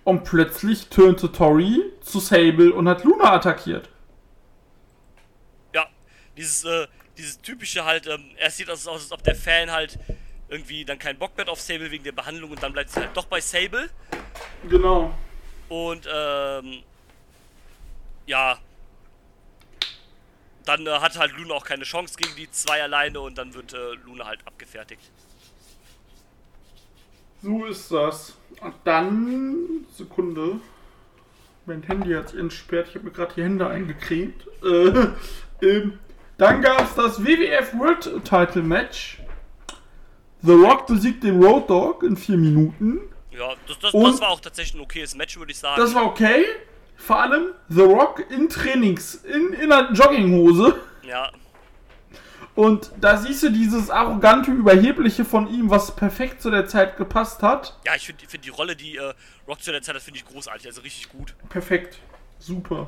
[0.04, 3.90] Und plötzlich turnte Tori zu Sable und hat Luna attackiert.
[5.74, 5.88] Ja.
[6.38, 6.86] Dieses, äh,
[7.18, 9.98] dieses typische halt, ähm, erst sieht das aus, als ob der Fan halt
[10.48, 13.10] irgendwie dann keinen Bock mehr auf Sable wegen der Behandlung und dann bleibt es halt
[13.16, 13.90] doch bei Sable.
[14.70, 15.12] Genau.
[15.70, 16.84] Und ähm,
[18.28, 18.60] ja,
[20.66, 23.74] dann äh, hat halt Luna auch keine Chance gegen die zwei alleine und dann wird
[23.74, 25.02] äh, Luna halt abgefertigt.
[27.42, 28.36] So ist das.
[28.62, 30.60] Und dann, Sekunde.
[31.68, 32.88] Mein Handy hat entsperrt.
[32.90, 34.48] Ich habe mir gerade die Hände eingecremt.
[34.64, 35.08] Äh,
[35.66, 36.00] ähm,
[36.38, 39.20] dann gab es das WWF World Title Match.
[40.42, 43.00] The Rock besiegt den Road Dogg in vier Minuten.
[43.32, 45.82] Ja, das, das, das war auch tatsächlich ein okayes Match, würde ich sagen.
[45.82, 46.46] Das war okay.
[46.96, 50.76] Vor allem The Rock in Trainings, in, in einer Jogginghose.
[51.04, 51.30] ja,
[52.56, 57.44] Und da siehst du dieses arrogante, überhebliche von ihm, was perfekt zu der Zeit gepasst
[57.44, 57.78] hat.
[57.86, 59.14] ja, ich finde find die Rolle, die äh,
[59.48, 61.36] Rock zu der Zeit hat, finde ich großartig, also richtig gut.
[61.50, 62.00] Perfekt.
[62.40, 62.88] Super.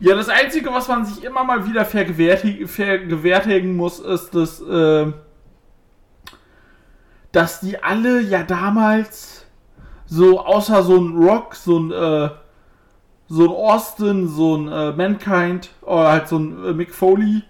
[0.00, 5.12] Ja, das Einzige, was man sich immer mal wieder vergewärtigen, vergewärtigen muss, ist, dass, äh,
[7.32, 9.46] dass die alle ja damals
[10.06, 12.30] so außer so ein Rock, so ein, äh,
[13.34, 17.42] so ein Austin, so ein äh, Mankind oder halt so ein äh, Mick Foley,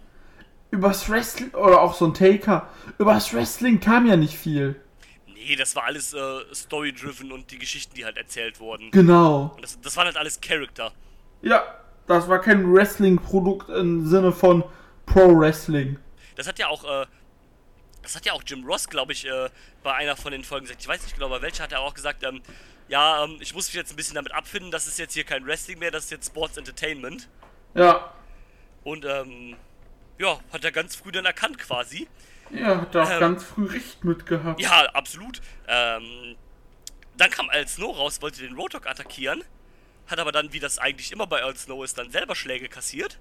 [0.71, 2.69] übers Wrestling, oder auch so ein Taker,
[2.99, 4.81] übers Wrestling kam ja nicht viel.
[5.27, 8.91] Nee, das war alles äh, story-driven und die Geschichten, die halt erzählt wurden.
[8.93, 9.53] Genau.
[9.55, 10.93] Und das, das waren halt alles Charakter.
[11.43, 11.63] Ja,
[12.07, 14.65] das war kein Wrestling-Produkt im Sinne von
[15.05, 15.99] Pro-Wrestling.
[16.37, 17.05] Das hat ja auch, äh,
[18.03, 19.51] das hat ja auch Jim Ross, glaube ich, äh,
[19.83, 20.81] bei einer von den Folgen gesagt.
[20.81, 22.41] Ich weiß nicht genau, bei welcher hat er auch gesagt, ähm,
[22.89, 25.47] ja, ähm, ich muss mich jetzt ein bisschen damit abfinden, das ist jetzt hier kein
[25.47, 27.29] Wrestling mehr, das ist jetzt Sports Entertainment.
[27.75, 28.13] Ja.
[28.83, 29.57] Und, ähm,
[30.19, 32.09] ja, hat er ganz früh dann erkannt quasi.
[32.51, 33.21] Ja, hat auch Ähm.
[33.21, 34.61] ganz früh recht mitgehabt.
[34.61, 35.41] Ja, absolut.
[35.67, 36.37] Ähm,
[37.17, 39.43] dann kam Al Snow raus, wollte den Roadhog attackieren,
[40.07, 43.19] hat aber dann, wie das eigentlich immer bei Al Snow ist, dann selber Schläge kassiert.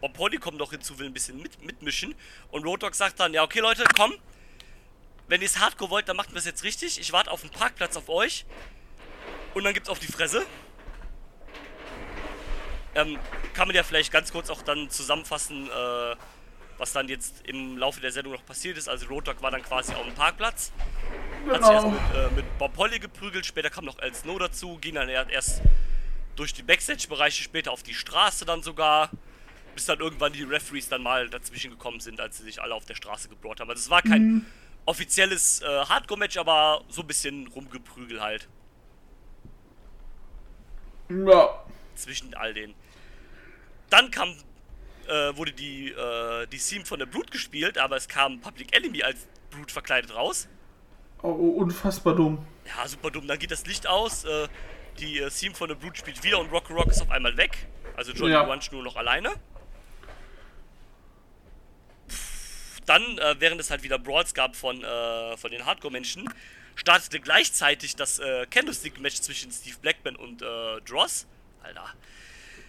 [0.00, 2.14] Bob Holly kommt noch hinzu, will ein bisschen mit, mitmischen.
[2.50, 4.14] Und Roadhog sagt dann, ja, okay Leute, komm.
[5.28, 6.98] Wenn ihr es Hardcore wollt, dann macht wir es jetzt richtig.
[6.98, 8.44] Ich warte auf den Parkplatz auf euch.
[9.54, 10.44] Und dann gibt's auf die Fresse.
[12.94, 13.18] Ähm,
[13.54, 16.16] kann man ja vielleicht ganz kurz auch dann zusammenfassen, äh,
[16.78, 18.88] was dann jetzt im Laufe der Sendung noch passiert ist.
[18.88, 20.72] Also Roadhog war dann quasi auf dem Parkplatz.
[21.48, 21.90] Hat sich erst Genau.
[21.90, 25.28] mit, äh, mit Bob Holly geprügelt, später kam noch Al Snow dazu, ging dann er-
[25.28, 25.60] erst
[26.36, 29.10] durch die Backstage-Bereiche, später auf die Straße dann sogar,
[29.74, 32.84] bis dann irgendwann die Referees dann mal dazwischen gekommen sind, als sie sich alle auf
[32.86, 33.70] der Straße gebrawlt haben.
[33.70, 34.46] Also es war kein
[34.88, 38.48] offizielles äh, Hardcore-Match, aber so ein bisschen rumgeprügel halt
[41.10, 41.62] Ja.
[41.94, 42.74] zwischen all den.
[43.90, 44.30] Dann kam,
[45.06, 49.02] äh, wurde die, äh, die Theme von der Brute gespielt, aber es kam Public Enemy
[49.02, 50.48] als Brute verkleidet raus.
[51.22, 52.46] Oh, unfassbar dumm.
[52.66, 53.26] Ja, super dumm.
[53.26, 54.24] Dann geht das Licht aus.
[54.24, 54.48] Äh,
[54.98, 57.66] die äh, Theme von der Brute spielt wieder und Rock Rock ist auf einmal weg.
[57.96, 58.44] Also Johnny Ja.
[58.44, 59.30] Grunge nur noch alleine.
[62.08, 66.28] Pff, Dann, äh, während es halt wieder Brawls gab von, äh, von den Hardcore-Menschen,
[66.74, 71.26] startete gleichzeitig das äh, Candlestick-Match zwischen Steve Blackman und äh, Dross.
[71.62, 71.84] Alter.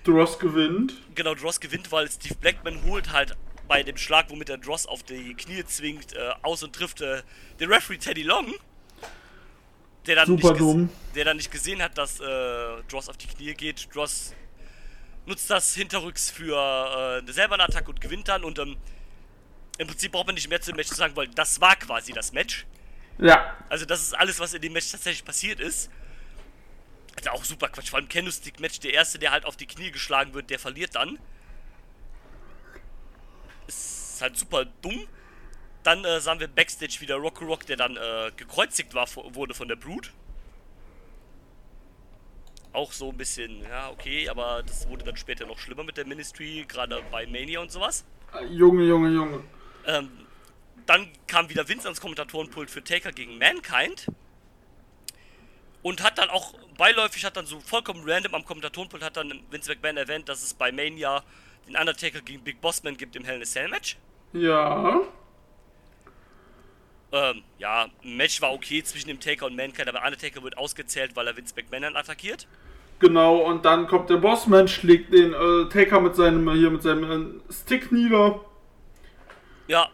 [0.04, 0.94] Dross gewinnt.
[1.16, 3.38] Genau, Dross gewinnt, weil Steve Blackman holt halt
[3.70, 7.22] bei dem Schlag, womit er Dross auf die Knie zwingt, äh, aus und trifft äh,
[7.62, 8.54] den Referee Teddy Long.
[10.06, 10.90] Der dann, Super nicht dumm.
[11.16, 13.94] der dann nicht gesehen hat, dass Dross auf die Knie geht.
[13.94, 14.34] Dross
[15.26, 18.44] nutzt das hinterrücks für äh, selber eine Attacke und gewinnt dann.
[18.44, 18.78] Und ähm,
[19.80, 22.12] im Prinzip braucht man nicht mehr zu dem Match zu sagen, weil das war quasi
[22.12, 22.66] das Match.
[23.18, 23.56] Ja.
[23.70, 25.90] Also das ist alles, was in dem Match tatsächlich passiert ist.
[27.16, 27.90] Also auch super Quatsch.
[27.90, 31.18] Vor allem Candlestick-Match, der Erste, der halt auf die Knie geschlagen wird, der verliert dann.
[33.68, 35.08] Ist halt super dumm.
[35.84, 39.70] Dann äh, sahen wir Backstage wieder Rock Rock, der dann äh, gekreuzigt war, wurde von
[39.70, 40.10] der Brute.
[42.74, 46.06] Auch so ein bisschen, ja, okay, aber das wurde dann später noch schlimmer mit der
[46.06, 48.04] Ministry, gerade bei Mania und sowas.
[48.50, 49.44] Junge, Junge, Junge.
[49.86, 50.10] Ähm,
[50.86, 54.08] dann kam wieder Vince ans Kommentatorenpult für Taker gegen Mankind.
[55.82, 59.70] Und hat dann auch beiläufig, hat dann so vollkommen random am Kommentatorenpult, hat dann Vince
[59.70, 61.24] McMahon erwähnt, dass es bei Mania
[61.68, 63.98] den Undertaker gegen Big Bossman gibt im Hell in a Cell Match.
[64.34, 65.02] Ja.
[67.12, 71.16] Ähm, ja, ein Match war okay zwischen dem Taker und Mankind, aber Undertaker wird ausgezählt,
[71.16, 72.48] weil er Vince McMahon dann attackiert.
[73.00, 77.40] Genau, und dann kommt der Bossman, schlägt den äh, Taker mit seinem hier mit seinem
[77.50, 78.42] äh, Stick nieder.
[79.70, 79.88] Ja,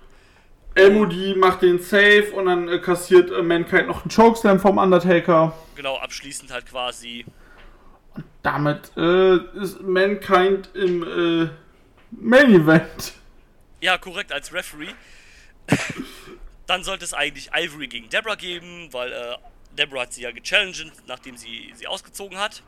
[0.74, 5.54] Elmody macht den Safe und dann äh, kassiert äh, Mankind noch einen Chokeslam vom Undertaker.
[5.76, 7.26] genau, abschließend halt quasi.
[8.44, 11.50] Damit äh, ist Mankind im äh,
[12.12, 13.14] Main Event.
[13.82, 14.90] Ja, korrekt, als Referee.
[16.68, 19.36] Dann sollte es eigentlich Ivory gegen Deborah geben, weil äh,
[19.78, 22.64] Deborah hat sie ja gechallenged, nachdem sie sie ausgezogen hat.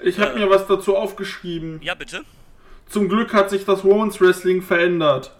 [0.00, 0.38] Ich habe Äh.
[0.44, 1.80] mir was dazu aufgeschrieben.
[1.82, 2.24] Ja, bitte.
[2.88, 5.32] Zum Glück hat sich das Women's Wrestling verändert.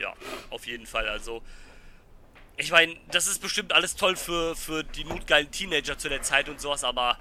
[0.00, 0.12] Ja,
[0.50, 1.08] auf jeden Fall.
[1.08, 1.42] Also,
[2.56, 6.48] ich meine, das ist bestimmt alles toll für, für die notgeilen Teenager zu der Zeit
[6.48, 7.18] und sowas, aber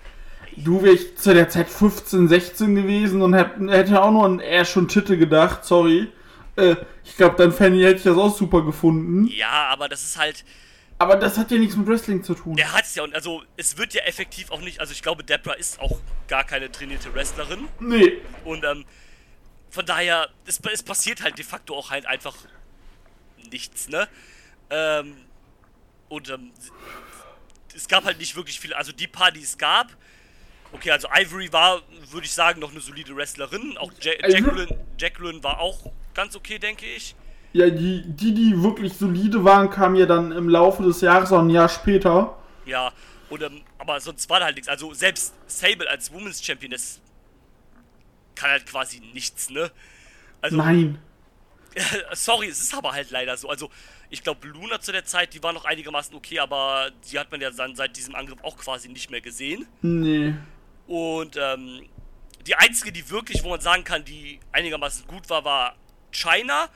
[0.57, 4.39] Du wäre ich zu der Zeit 15, 16 gewesen und hätt, hätte auch nur an
[4.39, 6.09] er schon Titte gedacht, sorry.
[6.57, 9.27] Äh, ich glaube, dann Fanny hätte ich das auch super gefunden.
[9.27, 10.43] ja, aber das ist halt,
[10.99, 12.55] Aber das hat ja nichts mit Wrestling zu tun.
[12.55, 15.23] der hat es ja und also es wird ja effektiv auch nicht, also ich glaube,
[15.23, 18.19] Deborah ist auch gar keine trainierte Wrestlerin Nee.
[18.43, 18.85] und ähm,
[19.71, 22.35] von daher, es, es passiert halt de facto auch halt einfach
[23.53, 24.07] nichts, ne?
[24.69, 25.15] Ähm,
[26.09, 26.51] und ähm,
[27.75, 29.95] es gab halt nicht wirklich viel, also die paar, die es gab,
[30.73, 31.81] okay, also Ivory war,
[32.11, 36.35] würde ich sagen, noch eine solide Wrestlerin, auch ja Also- Jacqueline, Jacqueline war auch ganz
[36.35, 37.15] okay, denke ich.
[37.53, 41.39] Ja, die, die, die wirklich solide waren, kamen ja dann im Laufe des Jahres auch
[41.39, 42.35] ein Jahr später.
[42.65, 42.91] Ja,
[43.29, 44.67] und, ähm, aber sonst war da halt nichts.
[44.67, 46.99] Also selbst Sable als Women's Champion, das
[48.35, 49.71] kann halt quasi nichts, ne?
[50.41, 50.99] Also, Nein.
[52.13, 53.49] Sorry, es ist aber halt leider so.
[53.49, 53.69] Also,
[54.09, 57.41] ich glaube, Luna zu der Zeit, die war noch einigermaßen okay, aber die hat man
[57.41, 59.65] ja dann seit diesem Angriff auch quasi nicht mehr gesehen.
[59.81, 60.35] Nee.
[60.87, 61.87] Und ähm,
[62.45, 65.75] die einzige, die wirklich, wo man sagen kann, die einigermaßen gut war, war
[66.11, 66.69] China.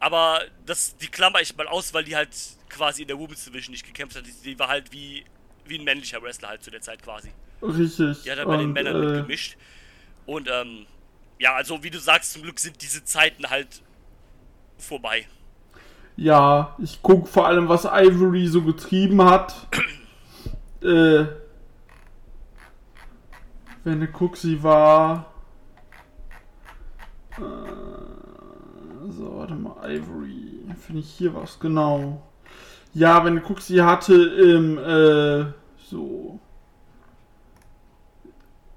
[0.00, 2.30] Aber das, die klammer ich mal aus, weil die halt
[2.68, 4.24] quasi in der Women's Division nicht gekämpft hat.
[4.44, 5.24] Die, war halt wie,
[5.66, 7.30] wie ein männlicher Wrestler halt zu der Zeit quasi.
[7.62, 8.22] Richtig.
[8.22, 9.56] Die hat halt bei den Männern äh, mitgemischt.
[10.26, 10.86] Und ähm,
[11.38, 13.82] ja, also wie du sagst, zum Glück sind diese Zeiten halt
[14.78, 15.26] vorbei.
[16.16, 19.68] Ja, ich guck vor allem, was Ivory so getrieben hat.
[20.82, 21.26] äh,
[23.84, 25.32] wenn du guckst, sie war.
[27.36, 27.40] Äh,
[29.10, 30.64] so, warte mal, Ivory.
[30.80, 32.22] Finde ich hier was, genau.
[32.94, 35.52] Ja, wenn du guckst, sie hatte im, äh,
[35.84, 36.40] so.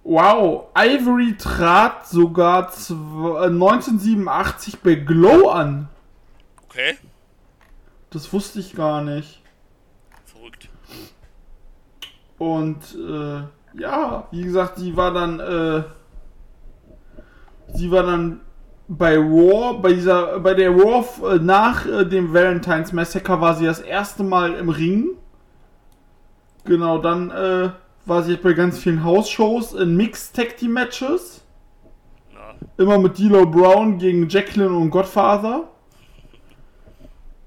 [0.03, 5.89] Wow, Ivory trat sogar zw- äh, 1987 bei Glow an.
[6.67, 6.97] Okay?
[8.09, 9.41] Das wusste ich gar nicht.
[10.25, 10.69] Verrückt.
[12.39, 13.43] Und äh,
[13.79, 15.83] ja, wie gesagt, sie war dann, äh,
[17.73, 18.41] sie war dann
[18.87, 23.65] bei Raw, bei dieser, bei der Raw äh, nach äh, dem Valentine's Massacre war sie
[23.65, 25.09] das erste Mal im Ring.
[26.65, 27.69] Genau, dann äh,
[28.05, 31.41] war sie bei ganz vielen House-Shows in Mixed Tag Team Matches.
[32.77, 35.69] Immer mit D'Lo Brown gegen Jacqueline und Godfather.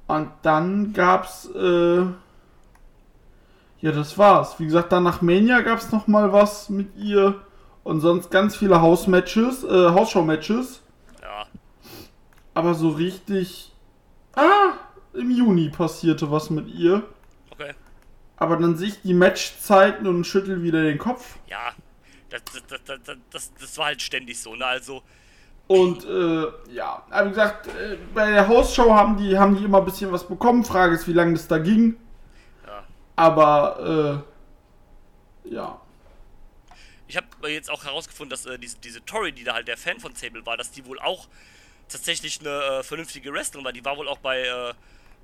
[0.06, 2.02] Und dann gab's, äh,
[3.80, 4.58] ja, das war's.
[4.58, 7.40] Wie gesagt, dann nach Mania gab's noch mal was mit ihr
[7.82, 10.82] und sonst ganz viele Hausmatches, äh, Hausshow-Matches.
[11.22, 11.46] Ja.
[12.54, 13.72] Aber so richtig,
[14.34, 14.72] ah,
[15.14, 17.02] im Juni passierte was mit ihr.
[18.44, 21.36] Aber dann sehe ich die Matchzeiten und schüttel wieder den Kopf.
[21.48, 21.72] Ja.
[22.28, 24.66] Das, das, das, das, das, das war halt ständig so, ne?
[24.66, 25.02] Also,
[25.66, 29.78] Und äh, ja, aber wie gesagt, äh, bei der Hausshow haben die, haben die immer
[29.78, 30.64] ein bisschen was bekommen.
[30.64, 31.96] Frage ist, wie lange das da ging.
[32.66, 32.84] ja.
[33.16, 34.24] Aber
[35.44, 35.80] äh, ja.
[37.06, 40.00] Ich habe jetzt auch herausgefunden, dass äh, diese, diese Tori, die da halt der Fan
[40.00, 41.28] von Sable war, dass die wohl auch
[41.88, 43.72] tatsächlich eine äh, vernünftige Wrestlerin war.
[43.72, 44.74] Die war wohl auch bei äh,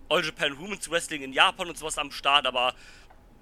[0.09, 2.75] All Japan Women's Wrestling in Japan und sowas am Start, aber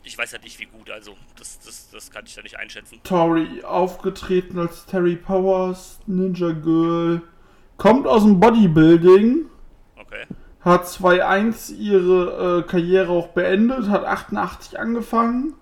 [0.09, 0.91] ich weiß halt nicht, wie gut.
[0.91, 2.99] Also, das, das, das kann ich da nicht einschätzen.
[3.05, 7.21] Tori aufgetreten als Terry Powers, Ninja Girl.
[7.77, 9.47] Kommt aus dem Bodybuilding.
[9.97, 10.25] Okay.
[10.63, 13.89] Hat 2-1 ihre äh, Karriere auch beendet.
[13.89, 15.55] Hat 88 angefangen.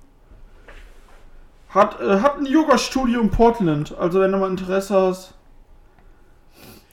[1.69, 3.97] Hat, äh, hat ein Yoga-Studio in Portland.
[3.99, 5.35] Also wenn du mal Interesse hast.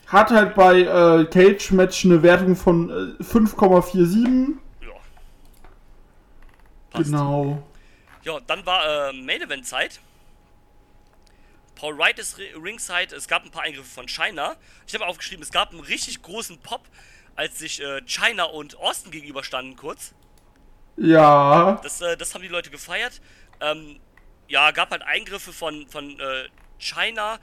[0.07, 4.57] Hat halt bei äh, Cage Match eine Wertung von äh, 5,47.
[6.93, 7.05] Passt.
[7.05, 7.61] Genau.
[8.23, 9.99] Ja, dann war äh, Main Event Zeit.
[11.75, 13.13] Paul Wright ist ri- Ringside.
[13.15, 14.55] Es gab ein paar Eingriffe von China.
[14.87, 16.81] Ich habe aufgeschrieben, es gab einen richtig großen Pop,
[17.35, 20.13] als sich äh, China und Austin gegenüberstanden kurz.
[20.95, 21.79] Ja.
[21.83, 23.19] Das, äh, das haben die Leute gefeiert.
[23.59, 23.99] Ähm,
[24.47, 27.39] ja, gab halt Eingriffe von, von äh, China.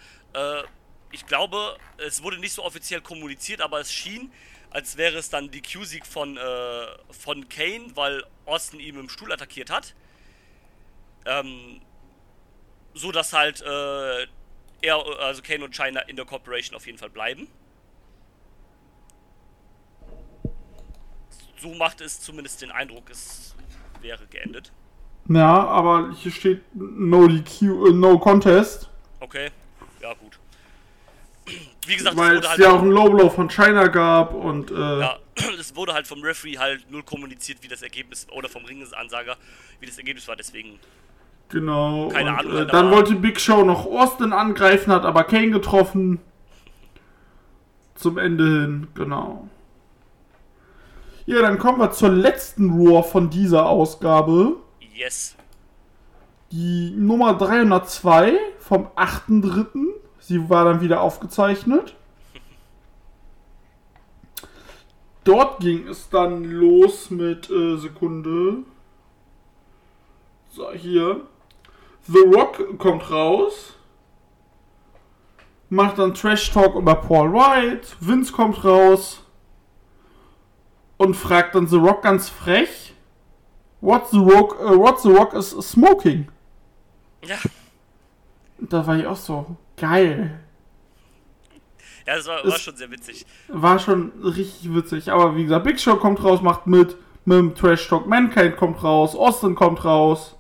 [1.12, 4.32] Ich glaube, es wurde nicht so offiziell kommuniziert, aber es schien,
[4.70, 9.32] als wäre es dann die Q-Sieg von, äh, von Kane, weil Austin ihn im Stuhl
[9.32, 9.94] attackiert hat.
[11.26, 11.80] Ähm,
[12.94, 14.26] so dass halt äh,
[14.82, 17.48] er, also Kane und China in der Corporation auf jeden Fall bleiben.
[21.58, 23.54] So macht es zumindest den Eindruck, es
[24.00, 24.72] wäre geendet.
[25.28, 28.88] Ja, aber hier steht No DQ, No Contest.
[29.20, 29.50] Okay,
[30.00, 30.39] ja gut.
[31.86, 35.00] Wie gesagt, Weil es halt, ja auch ein Low Blow von China gab und äh,
[35.00, 35.18] ja,
[35.58, 39.36] es wurde halt vom Referee halt null kommuniziert, wie das Ergebnis, oder vom Ringansager,
[39.80, 40.78] wie das Ergebnis war, deswegen,
[41.48, 42.08] genau.
[42.08, 46.20] Keine und, Ahnung, äh, dann wollte Big Show noch Austin angreifen, hat aber Kane getroffen.
[47.94, 49.48] Zum Ende hin, genau.
[51.26, 54.56] Ja, dann kommen wir zur letzten Raw von dieser Ausgabe.
[54.94, 55.36] yes.
[56.50, 59.86] Die Nummer 302 vom 8.3.
[60.30, 61.96] Sie war dann wieder aufgezeichnet.
[65.24, 68.58] Dort ging es dann los mit äh, Sekunde.
[70.50, 71.22] So, hier.
[72.06, 73.74] The Rock kommt raus.
[75.68, 77.88] Macht dann Trash Talk über Paul White.
[77.98, 79.24] Vince kommt raus.
[80.96, 82.94] Und fragt dann The Rock ganz frech.
[83.80, 86.28] What the Rock, äh, what the Rock is smoking?
[87.24, 87.38] Ja,
[88.60, 90.38] Da war ich auch so, geil.
[92.06, 93.26] ja das war, war schon sehr witzig.
[93.48, 95.10] War schon richtig witzig.
[95.10, 96.96] Aber wie gesagt, Big Show kommt raus, macht mit.
[97.24, 98.06] Mit dem Trash Talk.
[98.06, 99.14] Mankind kommt raus.
[99.14, 100.36] Austin kommt raus.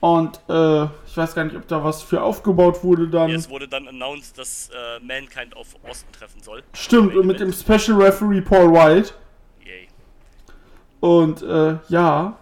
[0.00, 3.30] Und äh, ich weiß gar nicht, ob da was für aufgebaut wurde dann.
[3.30, 6.64] Ja, es wurde dann announced, dass äh, Mankind auf Austin treffen soll.
[6.72, 9.14] Stimmt, und mit dem Special Referee Paul White.
[9.64, 9.86] Yay.
[10.98, 12.36] Und äh, ja.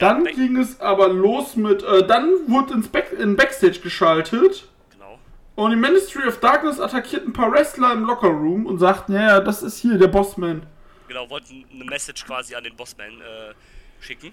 [0.00, 1.82] Dann Back- ging es aber los mit.
[1.84, 4.66] Äh, dann wurde ins Back in Backstage geschaltet.
[4.90, 5.18] Genau.
[5.54, 9.40] Und die Ministry of Darkness attackierten ein paar Wrestler im Lockerroom und sagten: Ja, ja,
[9.40, 10.62] das ist hier der Bossman.
[11.06, 13.54] Genau, wollten eine Message quasi an den Bossman äh,
[14.00, 14.32] schicken.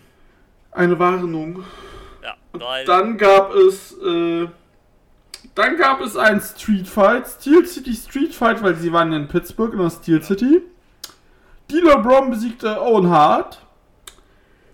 [0.71, 1.63] Eine Warnung.
[2.23, 2.85] Ja, weil.
[2.85, 4.47] Dann gab es, äh,
[5.55, 9.27] dann gab es einen Street Fight, Steel City Street Fight, weil sie waren ja in
[9.27, 10.61] Pittsburgh in der Steel City.
[11.69, 13.61] D'Lo Brown besiegte Owen Hart.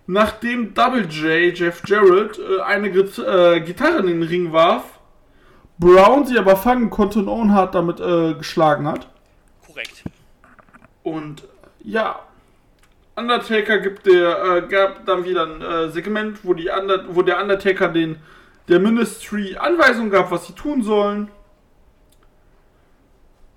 [0.06, 4.99] Nachdem Double J, Jeff Jarrett, äh, eine äh, Gitarre in den Ring warf,
[5.80, 9.08] Brown sie aber fangen konnte und Owen Hart damit äh, geschlagen hat.
[9.66, 10.04] korrekt.
[11.04, 11.43] Und
[11.84, 12.20] ja,
[13.16, 17.41] Undertaker gibt der, äh, gab dann wieder ein äh, Segment, wo, die Under wo der
[17.41, 18.18] Undertaker den
[18.68, 21.30] der Ministry Anweisungen gab, was sie tun sollen.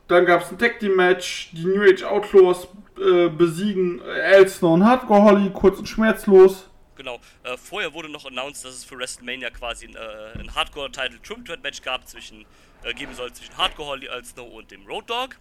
[0.08, 2.68] Dann gab es ein Tag Team Match, die New Age Outlaws
[2.98, 6.68] äh, besiegen Elsner und Hardcore Holly kurz und schmerzlos.
[6.96, 7.20] Genau.
[7.42, 11.44] Äh, vorher wurde noch announced, dass es für WrestleMania quasi ein, äh, ein Hardcore-Title Triple
[11.44, 12.46] Threat Match gab zwischen,
[12.82, 15.36] äh, geben soll zwischen Hardcore Holly Snow und dem Road Dogg.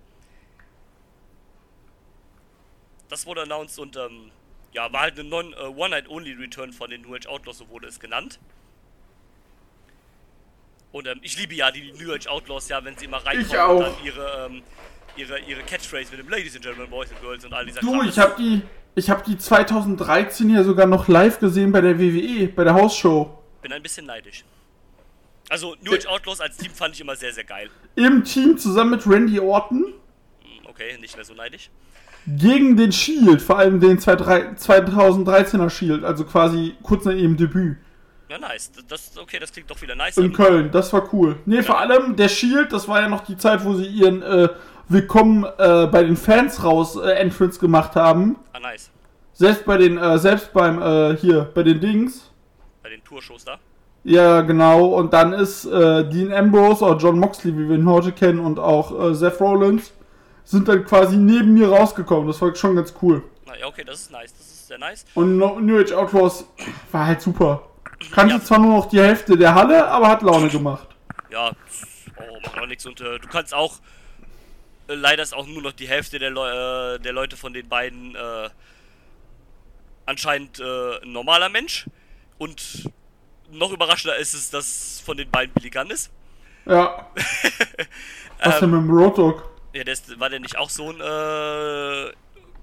[3.08, 4.32] Das wurde announced und ähm,
[4.74, 8.40] ja, war halt ein äh, One-Night-Only-Return von den New Age Outlaws, so wurde es genannt.
[10.92, 13.84] Und ähm, ich liebe ja die New Age Outlaws, ja, wenn sie immer reinkommen und
[13.84, 14.64] dann ihre, ähm,
[15.18, 18.02] ihre, ihre Catchphrase mit dem Ladies and Gentlemen, Boys and Girls und all dieser Du,
[18.04, 18.62] ich habe die,
[18.96, 23.38] ich habe die 2013 ja sogar noch live gesehen bei der WWE, bei der Hausshow.
[23.62, 24.44] bin ein bisschen neidisch.
[25.50, 27.70] Also, New Age Outlaws als Team fand ich immer sehr, sehr geil.
[27.96, 29.94] Im Team zusammen mit Randy Orton.
[30.42, 31.70] Hm, Okay, nicht mehr so neidisch.
[32.28, 37.78] gegen den Shield, vor allem den 2013er Shield, also quasi kurz nach ihrem Debüt
[38.30, 38.72] Ja, nice.
[38.88, 40.18] Das, okay, das klingt doch wieder nice.
[40.18, 40.72] in Ähm, Köln.
[40.72, 41.38] Das war cool.
[41.46, 44.50] Nee, vor allem der Shield, das war ja noch die Zeit, wo sie ihren äh,
[44.88, 48.36] Willkommen äh, bei den Fans raus äh, Entrance gemacht haben.
[48.54, 48.90] Ah, nice.
[49.34, 52.30] Selbst bei den, äh, selbst beim, äh, hier, bei den Dings.
[52.84, 53.58] Bei den Tourshows da.
[54.04, 54.86] Ja, genau.
[54.94, 58.60] Und dann ist äh, Dean Ambrose oder John Moxley, wie wir ihn heute kennen, und
[58.60, 59.92] auch Seth Rollins,
[60.44, 62.28] sind dann quasi neben mir rausgekommen.
[62.28, 63.24] Das war schon ganz cool.
[63.48, 64.32] Na ja, okay, das ist nice.
[64.38, 65.06] Das ist sehr nice.
[65.16, 66.46] Und No- New Age Outlaws
[66.92, 67.64] war halt super.
[68.12, 68.42] Kannte Ja.
[68.42, 70.88] zwar nur noch die Hälfte der Halle, aber hat Laune gemacht.
[71.30, 71.52] Ja,
[72.18, 72.86] oh, macht auch nichts.
[72.86, 73.80] Und äh, du kannst auch.
[74.88, 76.50] Äh, leider ist auch nur noch die Hälfte der, Leu
[76.96, 78.50] äh, der Leute von den beiden äh,
[80.06, 81.86] anscheinend äh, ein normaler Mensch.
[82.38, 82.90] Und
[83.52, 86.12] noch überraschender ist es, dass von den beiden Billy Gunn ist.
[86.66, 87.08] Ja.
[88.44, 89.44] Was denn mit dem Dogg?
[89.74, 92.12] Ja, der ist, war der nicht auch so ein äh,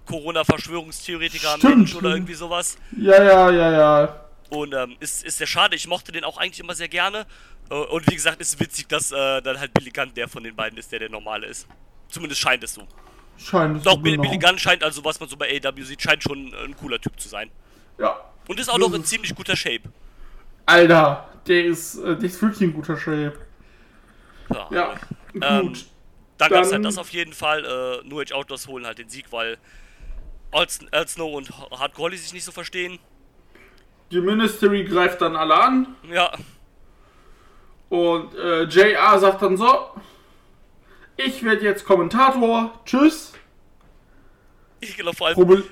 [0.07, 2.77] Corona-Verschwörungstheoretiker Stimmt, Mensch oder irgendwie sowas?
[2.97, 4.21] Ja, ja, ja, ja.
[4.53, 7.27] Und ähm, ist, ist sehr schade, ich mochte den auch eigentlich immer sehr gerne.
[7.71, 10.55] Äh, und wie gesagt, ist witzig, dass äh, dann halt Billy Gunn der von den
[10.55, 11.67] beiden ist, der der normale ist.
[12.09, 12.87] Zumindest scheint es so.
[13.39, 14.29] Scheint es Doch, so Bill- genau.
[14.29, 17.19] Billy Gunn scheint also, was man so bei AW sieht, scheint schon ein cooler Typ
[17.19, 17.51] zu sein.
[17.99, 18.21] Ja.
[18.47, 19.85] Und ist auch noch in ziemlich guter Shape.
[20.67, 23.39] Alter, der ist, äh, der ist wirklich in guter Shape.
[24.51, 24.69] Ja.
[24.71, 24.95] Ja,
[25.41, 25.87] Ähm, gut.
[26.37, 27.65] Dann gab's Dann- halt das auf jeden Fall.
[28.05, 29.57] Äh, New Age Outlaws holen halt den Sieg, weil
[30.51, 32.99] Al Snow und Hardcore sich nicht so verstehen.
[34.13, 36.31] Die Ministry greift dann alle an Ja,
[37.93, 39.91] und äh, JR sagt dann so:
[41.19, 42.81] Ich werde jetzt Kommentator.
[42.87, 43.35] Tschüss.
[44.81, 45.65] ich glaube vor allem Probe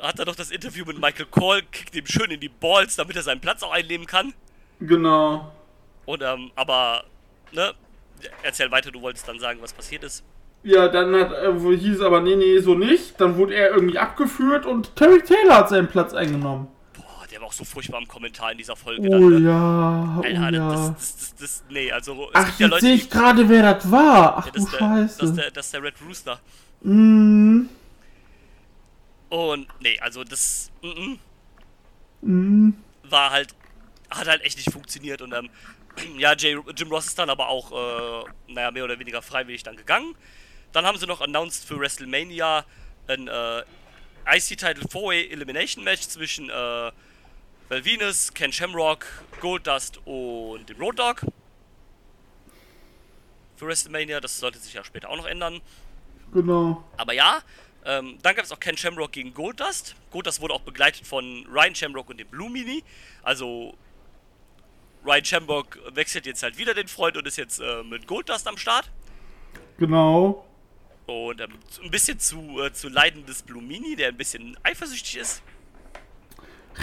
[0.00, 3.14] hat er doch das Interview mit Michael Cole, kickt ihm schön in die Balls, damit
[3.16, 4.32] er seinen Platz auch einnehmen kann.
[4.80, 5.52] genau.
[6.06, 7.04] Und ähm, aber,
[7.52, 7.74] ne,
[8.42, 10.24] erzähl weiter, du wolltest dann sagen, was passiert ist.
[10.62, 13.20] Ja, dann hat, äh, hieß aber, nee, nee, so nicht.
[13.20, 16.68] Dann wurde er irgendwie abgeführt und Terry Taylor hat seinen Platz eingenommen.
[17.36, 19.06] Der war auch so furchtbar im Kommentar in dieser Folge.
[19.08, 19.50] Oh dann, ne?
[19.50, 20.70] ja, oh Alter, ja.
[20.70, 23.74] das, das, das, das, nee, also es Ach, gibt ja Leute, sehe ich gerade, wer
[23.74, 24.38] das war.
[24.38, 25.18] Ach ja, du das, ist der, Scheiße.
[25.18, 26.40] das, ist der, das ist der Red Rooster.
[26.80, 27.66] Mm,
[29.28, 31.16] Und, nee, also das, mm,
[32.22, 32.74] mm.
[33.02, 33.54] war halt,
[34.08, 35.50] hat halt echt nicht funktioniert und ähm,
[36.18, 39.76] ja, Jay, Jim Ross ist dann aber auch, äh, naja, mehr oder weniger freiwillig dann
[39.76, 40.14] gegangen.
[40.72, 42.64] Dann haben sie noch announced für WrestleMania
[43.08, 43.62] ein äh,
[44.26, 46.92] IC-Title 4-Way Elimination Match zwischen äh,
[47.68, 49.06] Val Venus, Ken Shamrock,
[49.40, 51.20] Goldust und dem Road Dogg.
[53.56, 55.60] Für WrestleMania, das sollte sich ja später auch noch ändern.
[56.32, 56.84] Genau.
[56.96, 57.40] Aber ja,
[57.84, 59.96] ähm, dann gab es auch Ken Shamrock gegen Goldust.
[60.12, 62.84] Goldust wurde auch begleitet von Ryan Shamrock und dem Blue Mini.
[63.24, 63.74] Also
[65.04, 68.58] Ryan Shamrock wechselt jetzt halt wieder den Freund und ist jetzt äh, mit Goldust am
[68.58, 68.92] Start.
[69.78, 70.46] Genau.
[71.06, 75.16] Und ähm, ein bisschen zu, äh, zu Leiden des Blue Mini, der ein bisschen eifersüchtig
[75.16, 75.42] ist.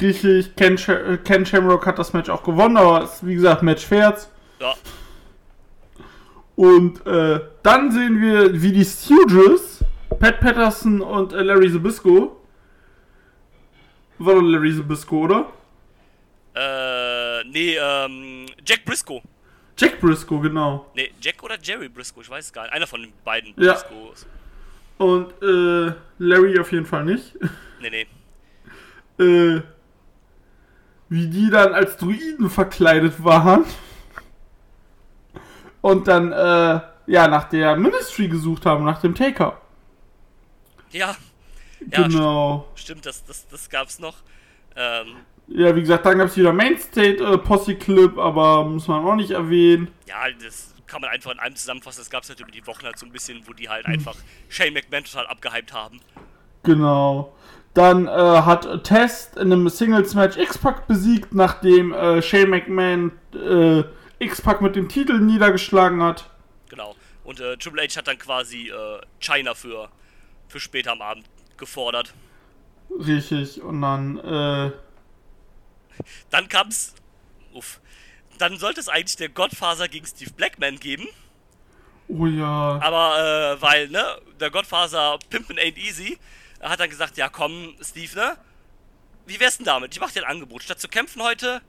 [0.04, 3.64] Richtig, Ken, Sh äh, Ken Shamrock hat das Match auch gewonnen, aber ist wie gesagt
[3.64, 4.30] Match Fairz.
[4.60, 4.74] Ja,
[6.56, 9.84] Und äh, dann sehen wir, wie die Stooges,
[10.20, 12.40] Pat Patterson und äh, Larry Zabisco,
[14.20, 15.48] war doch Larry Zabisco, oder?
[16.56, 19.22] äh, nee, ähm, Jack Briscoe.
[19.78, 20.86] Jack Briscoe, genau.
[20.96, 22.74] Nee, Jack oder Jerry Briscoe, ich weiß es gar nicht.
[22.74, 23.74] Einer von den beiden Ja.
[23.74, 24.28] Briscoes.
[25.00, 27.34] Und äh, Larry auf jeden Fall nicht.
[27.82, 27.90] Nee,
[29.18, 29.24] nee.
[29.24, 29.62] äh,
[31.14, 33.66] wie die dann als Druiden verkleidet waren.
[35.82, 39.62] Und dann, äh, ja, nach der Ministry gesucht haben, nach dem Taker.
[40.92, 41.16] Ja.
[41.92, 42.68] Ja, genau.
[42.76, 44.16] st stimmt, das, das, das gab's noch.
[44.76, 48.88] Ähm, Ja, wie gesagt, dann gab es wieder Main State äh, Posse Clip, aber muss
[48.88, 49.90] man auch nicht erwähnen.
[50.08, 52.02] ja, das kann man einfach in einem zusammenfassen.
[52.02, 54.16] Das gab's halt über die Wochen halt so ein bisschen, wo die halt einfach
[54.50, 56.00] Shane McMahon total abgehypt haben.
[56.64, 57.34] Genau.
[57.74, 63.84] Dann äh, hat Test in einem Singles-Match X-Pac besiegt, nachdem äh, Shane McMahon äh,
[64.20, 66.30] X-Pac mit dem Titel niedergeschlagen hat.
[66.70, 66.96] Genau.
[67.24, 69.90] Und äh, Triple H hat dann quasi äh, China für,
[70.48, 71.26] für später am Abend
[71.58, 72.14] gefordert.
[73.00, 73.62] Richtig.
[73.62, 74.72] Und dann, äh,
[76.30, 76.94] Dann kam's.
[77.54, 77.80] Uff.
[78.38, 81.08] Dann sollte es eigentlich der Godfather gegen Steve Blackman geben.
[82.08, 82.80] oh ja.
[82.82, 84.04] Aber äh, weil, ne,
[84.40, 86.18] der Godfather Pimpin' ain't easy,
[86.70, 88.38] hat dann gesagt, ja komm, Steve, ne?
[89.26, 89.94] Wie wär's denn damit?
[89.94, 90.64] Ich mach dir ein Angebot.
[90.64, 91.62] Statt zu kämpfen heute,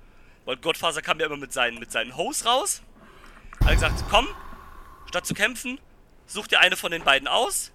[0.44, 2.82] weil Godfather kam ja immer mit seinen, mit seinen Hoes raus,
[3.60, 4.26] hat er gesagt, komm,
[5.08, 5.80] statt zu kämpfen,
[6.26, 7.72] such dir eine von den beiden aus,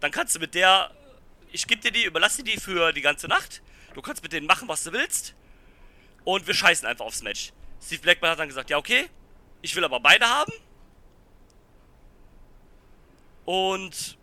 [0.00, 0.90] dann kannst du mit der,
[1.52, 3.62] ich geb dir die, überlass dir die für die ganze Nacht,
[3.94, 5.34] du kannst mit denen machen, was du willst,
[6.24, 7.52] und wir scheißen einfach aufs Match.
[7.80, 9.08] Steve Blackman hat dann gesagt, ja okay,
[9.62, 10.52] ich will aber beide haben,
[13.46, 14.15] Und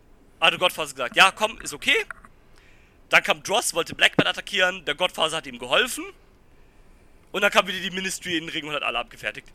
[0.46, 1.96] hat der Godfather gesagt, ja, komm, ist okay.
[3.10, 6.04] Dann kam Dross, wollte Blackman attackieren, der Godfather hat ihm geholfen.
[7.32, 9.48] Und dann kam wieder die Ministry in den Ring und hat alle abgefertigt.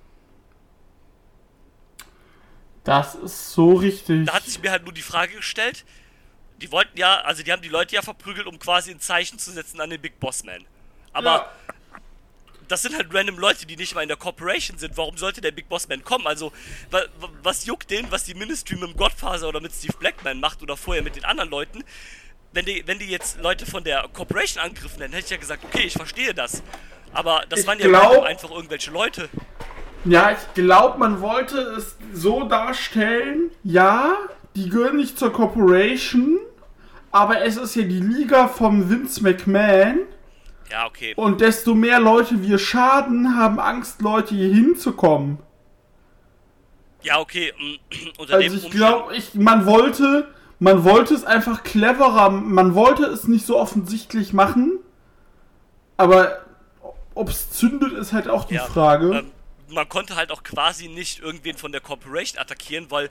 [2.85, 4.27] Das ist so richtig.
[4.27, 5.85] Da hat sich mir halt nur die Frage gestellt,
[6.57, 9.53] die wollten ja, also die haben die Leute ja verprügelt, um quasi ein Zeichen zu
[9.53, 10.65] setzen an den Big Boss Man.
[11.13, 11.53] Aber Ja.
[12.69, 14.97] Das sind halt random Leute, die nicht mal in der Corporation sind.
[14.97, 16.27] Warum sollte der Big Boss Man kommen?
[16.27, 16.53] Also,
[16.91, 20.41] wa wa was juckt denen, was die Ministry mit dem Godfather oder mit Steve Blackman
[20.41, 21.83] macht oder vorher mit den anderen Leuten?
[22.53, 25.65] Wenn die, wenn die jetzt Leute von der Corporation angegriffen hätten, hätte ich ja gesagt,
[25.65, 26.63] okay, ich verstehe das.
[27.13, 29.29] Aber das Ich waren ja glaub- einfach irgendwelche Leute.
[30.05, 34.17] Ja, ich glaube, man wollte es so darstellen, ja,
[34.55, 36.39] die gehören nicht zur Corporation,
[37.11, 40.01] aber es ist ja die Liga vom Vince McMahon
[40.71, 41.15] Ja, okay.
[41.17, 45.39] und desto mehr Leute wir schaden, haben Angst, Leute hier hinzukommen.
[47.03, 47.53] Ja, okay.
[47.59, 47.77] mm,
[48.33, 53.47] Also ich glaube, ich, man wollte, man wollte es einfach cleverer, man wollte es nicht
[53.47, 54.79] so offensichtlich machen,
[55.97, 56.41] aber
[57.15, 59.19] ob es zündet, ist halt auch die Ja, Frage.
[59.19, 59.33] Ähm,
[59.71, 63.11] man konnte halt auch quasi nicht irgendwen von der Corporation attackieren, weil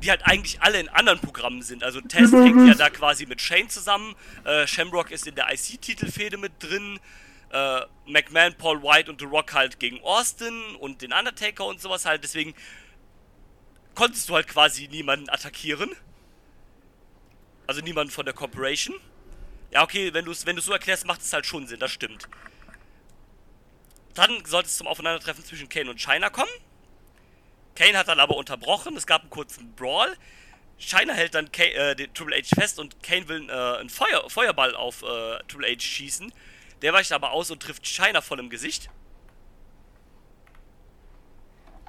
[0.00, 1.84] die halt eigentlich alle in anderen Programmen sind.
[1.84, 6.36] Also Test hängt ja da quasi mit Shane zusammen, äh, Shamrock ist in der IC-Titelfehde
[6.36, 6.98] mit drin,
[7.52, 12.06] äh, McMahon, Paul White und The Rock halt gegen Austin und den Undertaker und sowas
[12.06, 12.24] halt.
[12.24, 12.54] Deswegen
[13.94, 15.90] konntest du halt quasi niemanden attackieren.
[17.66, 18.96] Also niemanden von der Corporation.
[19.70, 21.90] Ja, okay, wenn du es wenn du's so erklärst, macht es halt schon Sinn, das
[21.92, 22.28] stimmt.
[24.14, 26.50] Dann sollte es zum Aufeinandertreffen zwischen Kane und China kommen.
[27.74, 30.16] Kane hat dann aber unterbrochen, es gab einen kurzen Brawl.
[30.78, 34.28] China hält dann Ka äh, den Triple H fest und Kane will äh, einen Feuer
[34.28, 36.32] Feuerball auf äh, Triple H schießen.
[36.82, 38.88] Der weicht aber aus und trifft China voll im Gesicht.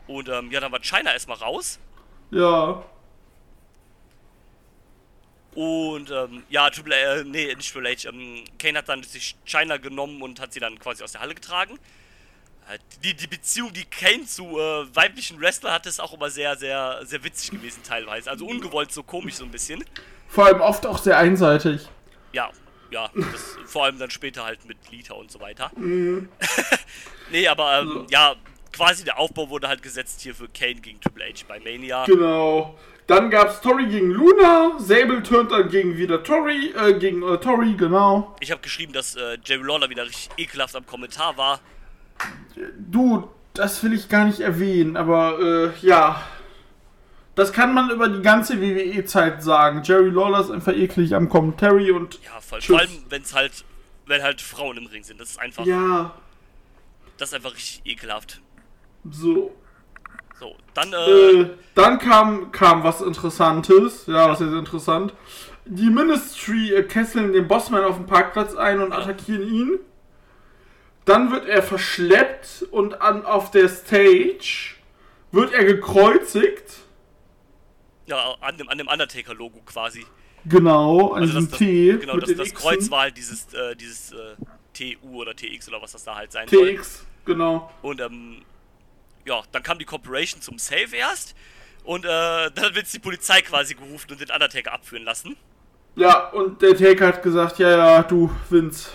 [0.08, 1.80] Und ähm, ja, dann war China erstmal raus.
[2.32, 2.84] ja.
[5.54, 9.36] Und ähm, ja, Triple H, äh, nee, nicht Triple H, ähm, Kane hat dann sich
[9.46, 11.78] China genommen und hat sie dann quasi aus der Halle getragen.
[12.72, 16.56] Äh, Die, die Beziehung, die Kane zu äh, weiblichen Wrestler hatte, ist auch immer sehr,
[16.56, 18.30] sehr, sehr witzig gewesen teilweise.
[18.30, 19.84] Also ungewollt so komisch so ein bisschen.
[20.28, 21.88] Vor allem oft auch sehr einseitig.
[22.34, 22.50] Ja,
[22.92, 25.72] ja, das, vor allem dann später halt mit Lita und so weiter.
[27.32, 28.36] nee, aber ähm, ja,
[28.72, 32.06] quasi der Aufbau wurde halt gesetzt hier für Kane gegen Triple H bei Mania.
[32.06, 32.78] Genau.
[33.08, 37.38] Dann gab es Tori gegen Luna, Sable turnt dann gegen wieder Tori, äh, gegen äh,
[37.40, 38.36] Tori, genau.
[38.40, 41.60] Ich habe geschrieben, dass äh, Jerry Lawler wieder richtig ekelhaft am Kommentar war.
[42.78, 46.22] Du, das will ich gar nicht erwähnen, aber äh, ja.
[47.36, 49.82] Das kann man über die ganze WWE-Zeit sagen.
[49.84, 52.20] Jerry Lawler ist einfach eklig am Commentary und.
[52.24, 52.66] Ja, Tschüss.
[52.66, 53.64] vor allem, wenn es halt,
[54.06, 55.20] wenn halt Frauen im Ring sind.
[55.20, 56.14] Das ist einfach, Ja,
[57.18, 58.42] das ist einfach richtig ekelhaft.
[59.10, 59.56] so.
[60.40, 60.96] So, dann, äh,
[61.42, 64.08] Äh, dann kam, kam was Interessantes.
[64.08, 65.14] Ja, was ist interessant?
[65.66, 69.80] Die Ministry äh, kesseln den Bossman auf dem Parkplatz ein und attackieren ihn.
[71.06, 74.76] Dann wird er verschleppt und an, auf der Stage
[75.32, 76.80] wird er gekreuzigt.
[78.06, 80.06] Ja, an dem, an dem Undertaker-Logo quasi.
[80.46, 81.98] Genau, an Also diesem das, T.
[81.98, 82.54] genau, das, das.
[82.54, 84.36] Kreuz war halt dieses, äh, dieses äh,
[84.74, 86.76] TU oder TX oder was das da halt sein soll.
[86.76, 87.72] TX, genau.
[87.82, 88.42] Und ähm,
[89.26, 91.36] ja, dann kam die Corporation zum Save erst.
[91.84, 92.08] Und äh,
[92.56, 95.36] dann jetzt die Polizei quasi gerufen und den Undertaker abführen lassen.
[95.96, 98.90] Ja, und der Taker hat gesagt, ja, ja, du, Vince,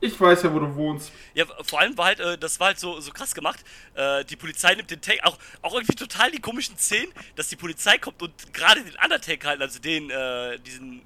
[0.00, 1.10] ich weiß ja, wo du wohnst.
[1.34, 3.64] Ja, vor allem war halt, äh, das war halt so, so krass gemacht.
[3.94, 7.56] Äh, die Polizei nimmt den Taker, auch, auch irgendwie total die komischen Szenen, dass die
[7.56, 11.02] Polizei kommt und gerade den Undertaker halt, also den, äh, diesen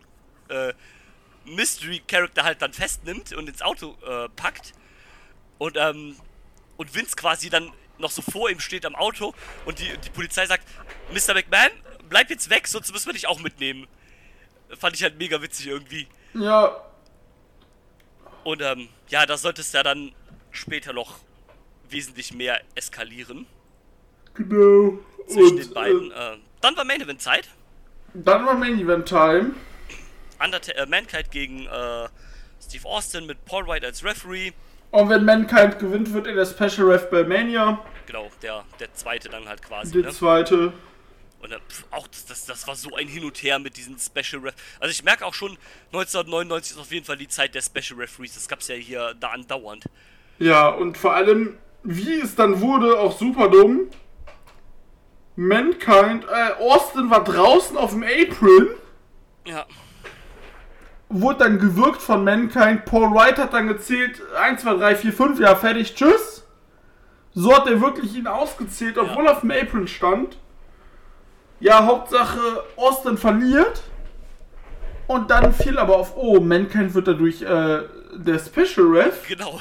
[0.49, 0.75] äh,
[1.47, 4.73] Mystery-Character halt dann festnimmt und ins Auto äh, packt.
[5.59, 6.17] Und, ähm,
[6.77, 9.33] und Vince quasi dann noch so vor ihm steht am Auto
[9.65, 10.67] und die, die Polizei sagt,
[11.13, 11.35] Mr.
[11.35, 11.71] McMahon,
[12.09, 13.87] bleib jetzt weg, sonst müssen wir dich auch mitnehmen.
[14.79, 16.09] Fand ich halt mega witzig irgendwie.
[16.35, 16.83] Ja,
[18.45, 20.13] Und ähm, ja, da sollte es ja dann
[20.51, 21.19] später noch
[21.89, 23.47] wesentlich mehr eskalieren
[24.35, 24.99] genau.
[25.27, 26.11] zwischen und, den beiden.
[26.13, 27.49] Äh, Äh, dann war Main Event Zeit.
[28.15, 29.53] dann war Main Event Time.
[30.43, 32.09] Underta äh, Mankind gegen äh,
[32.61, 34.53] Steve Austin mit Paul White als Referee.
[34.91, 37.83] Und wenn Mankind gewinnt, wird er der Special Ref bei Mania.
[38.07, 39.93] Genau, der, der zweite dann halt quasi.
[39.93, 40.11] Der Ne?
[40.11, 40.73] zweite.
[41.43, 41.59] Und
[41.91, 44.55] auch das, das, das war so ein Hin und Her mit diesen Special Ref.
[44.81, 45.59] Also ich merke auch schon,
[45.93, 48.35] 1999 ist auf jeden Fall die Zeit der Special Referees.
[48.35, 49.85] Das gab's ja hier da andauernd.
[50.39, 53.89] Ja, und vor allem, wie es dann wurde, auch super dumm.
[55.35, 58.69] Mankind, äh, Austin war draußen auf dem Apron,
[59.47, 59.67] Ja,
[61.13, 62.85] wurde dann gewirkt von Mankind.
[62.85, 66.45] Paul Wright hat dann gezählt, 1, 2, 3, 4, 5, ja, fertig, tschüss.
[67.35, 70.37] So hat er wirklich ihn ausgezählt, obwohl er auf dem Apron stand.
[71.63, 73.83] Ja, Hauptsache, Austin verliert.
[75.07, 77.83] Und dann fiel aber auf, oh, Mankind wird dadurch äh,
[78.15, 79.27] der Special Ref.
[79.29, 79.61] genau.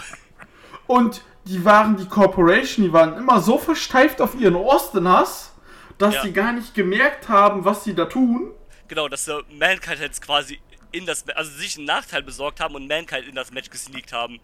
[0.88, 5.54] Und die waren, die Corporation, die waren immer so versteift auf ihren Austin-Hass,
[6.00, 6.22] dass Ja.
[6.24, 8.52] sie gar nicht gemerkt haben, was sie da tun.
[8.88, 10.60] Genau, dass äh, Mankind jetzt quasi
[10.92, 14.40] in das, also sich einen Nachteil besorgt haben und Mankind in das Match gesneakt haben.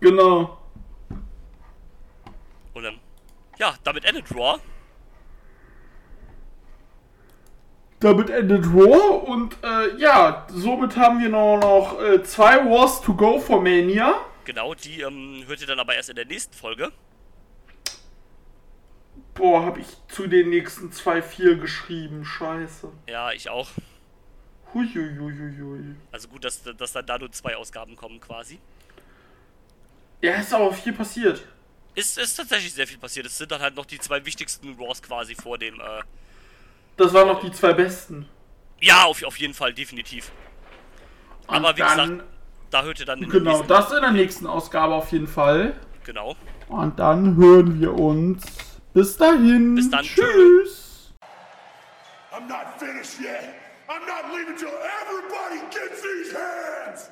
[0.00, 0.58] Genau.
[2.74, 2.98] Und dann,
[3.58, 4.58] ja, damit endet Raw.
[8.06, 13.12] Damit endet Raw und äh, ja, somit haben wir noch, noch äh, zwei Wars to
[13.12, 14.14] go for Mania.
[14.44, 16.92] Genau, die ähm, hört ihr dann aber erst in der nächsten Folge.
[19.34, 22.92] Boah, hab ich zu den nächsten zwei vier geschrieben, scheiße.
[23.08, 23.70] Ja, ich auch.
[24.72, 25.96] Huiuiuiui.
[26.12, 28.60] Also gut, dass, dass dann da nur zwei Ausgaben kommen quasi.
[30.22, 31.44] Ja, ist aber viel passiert.
[31.96, 33.26] Ist, ist tatsächlich sehr viel passiert.
[33.26, 36.02] Es sind dann halt noch die zwei wichtigsten Raws quasi vor dem, äh,
[36.96, 38.28] Das waren noch die zwei besten.
[38.80, 40.30] ja, auf, auf jeden Fall, definitiv.
[41.46, 42.24] Und Aber wie dann, gesagt,
[42.70, 45.74] da hört ihr dann in Genau, das in der nächsten Ausgabe auf jeden Fall.
[46.04, 46.36] genau.
[46.68, 48.44] Und dann hören wir uns.
[48.92, 49.74] Bis dahin.
[49.76, 50.04] Bis dann.
[50.04, 51.12] Tschüss.
[52.32, 53.54] I'm not finished yet.
[53.88, 57.10] I'm not leaving till everybody gets these hands.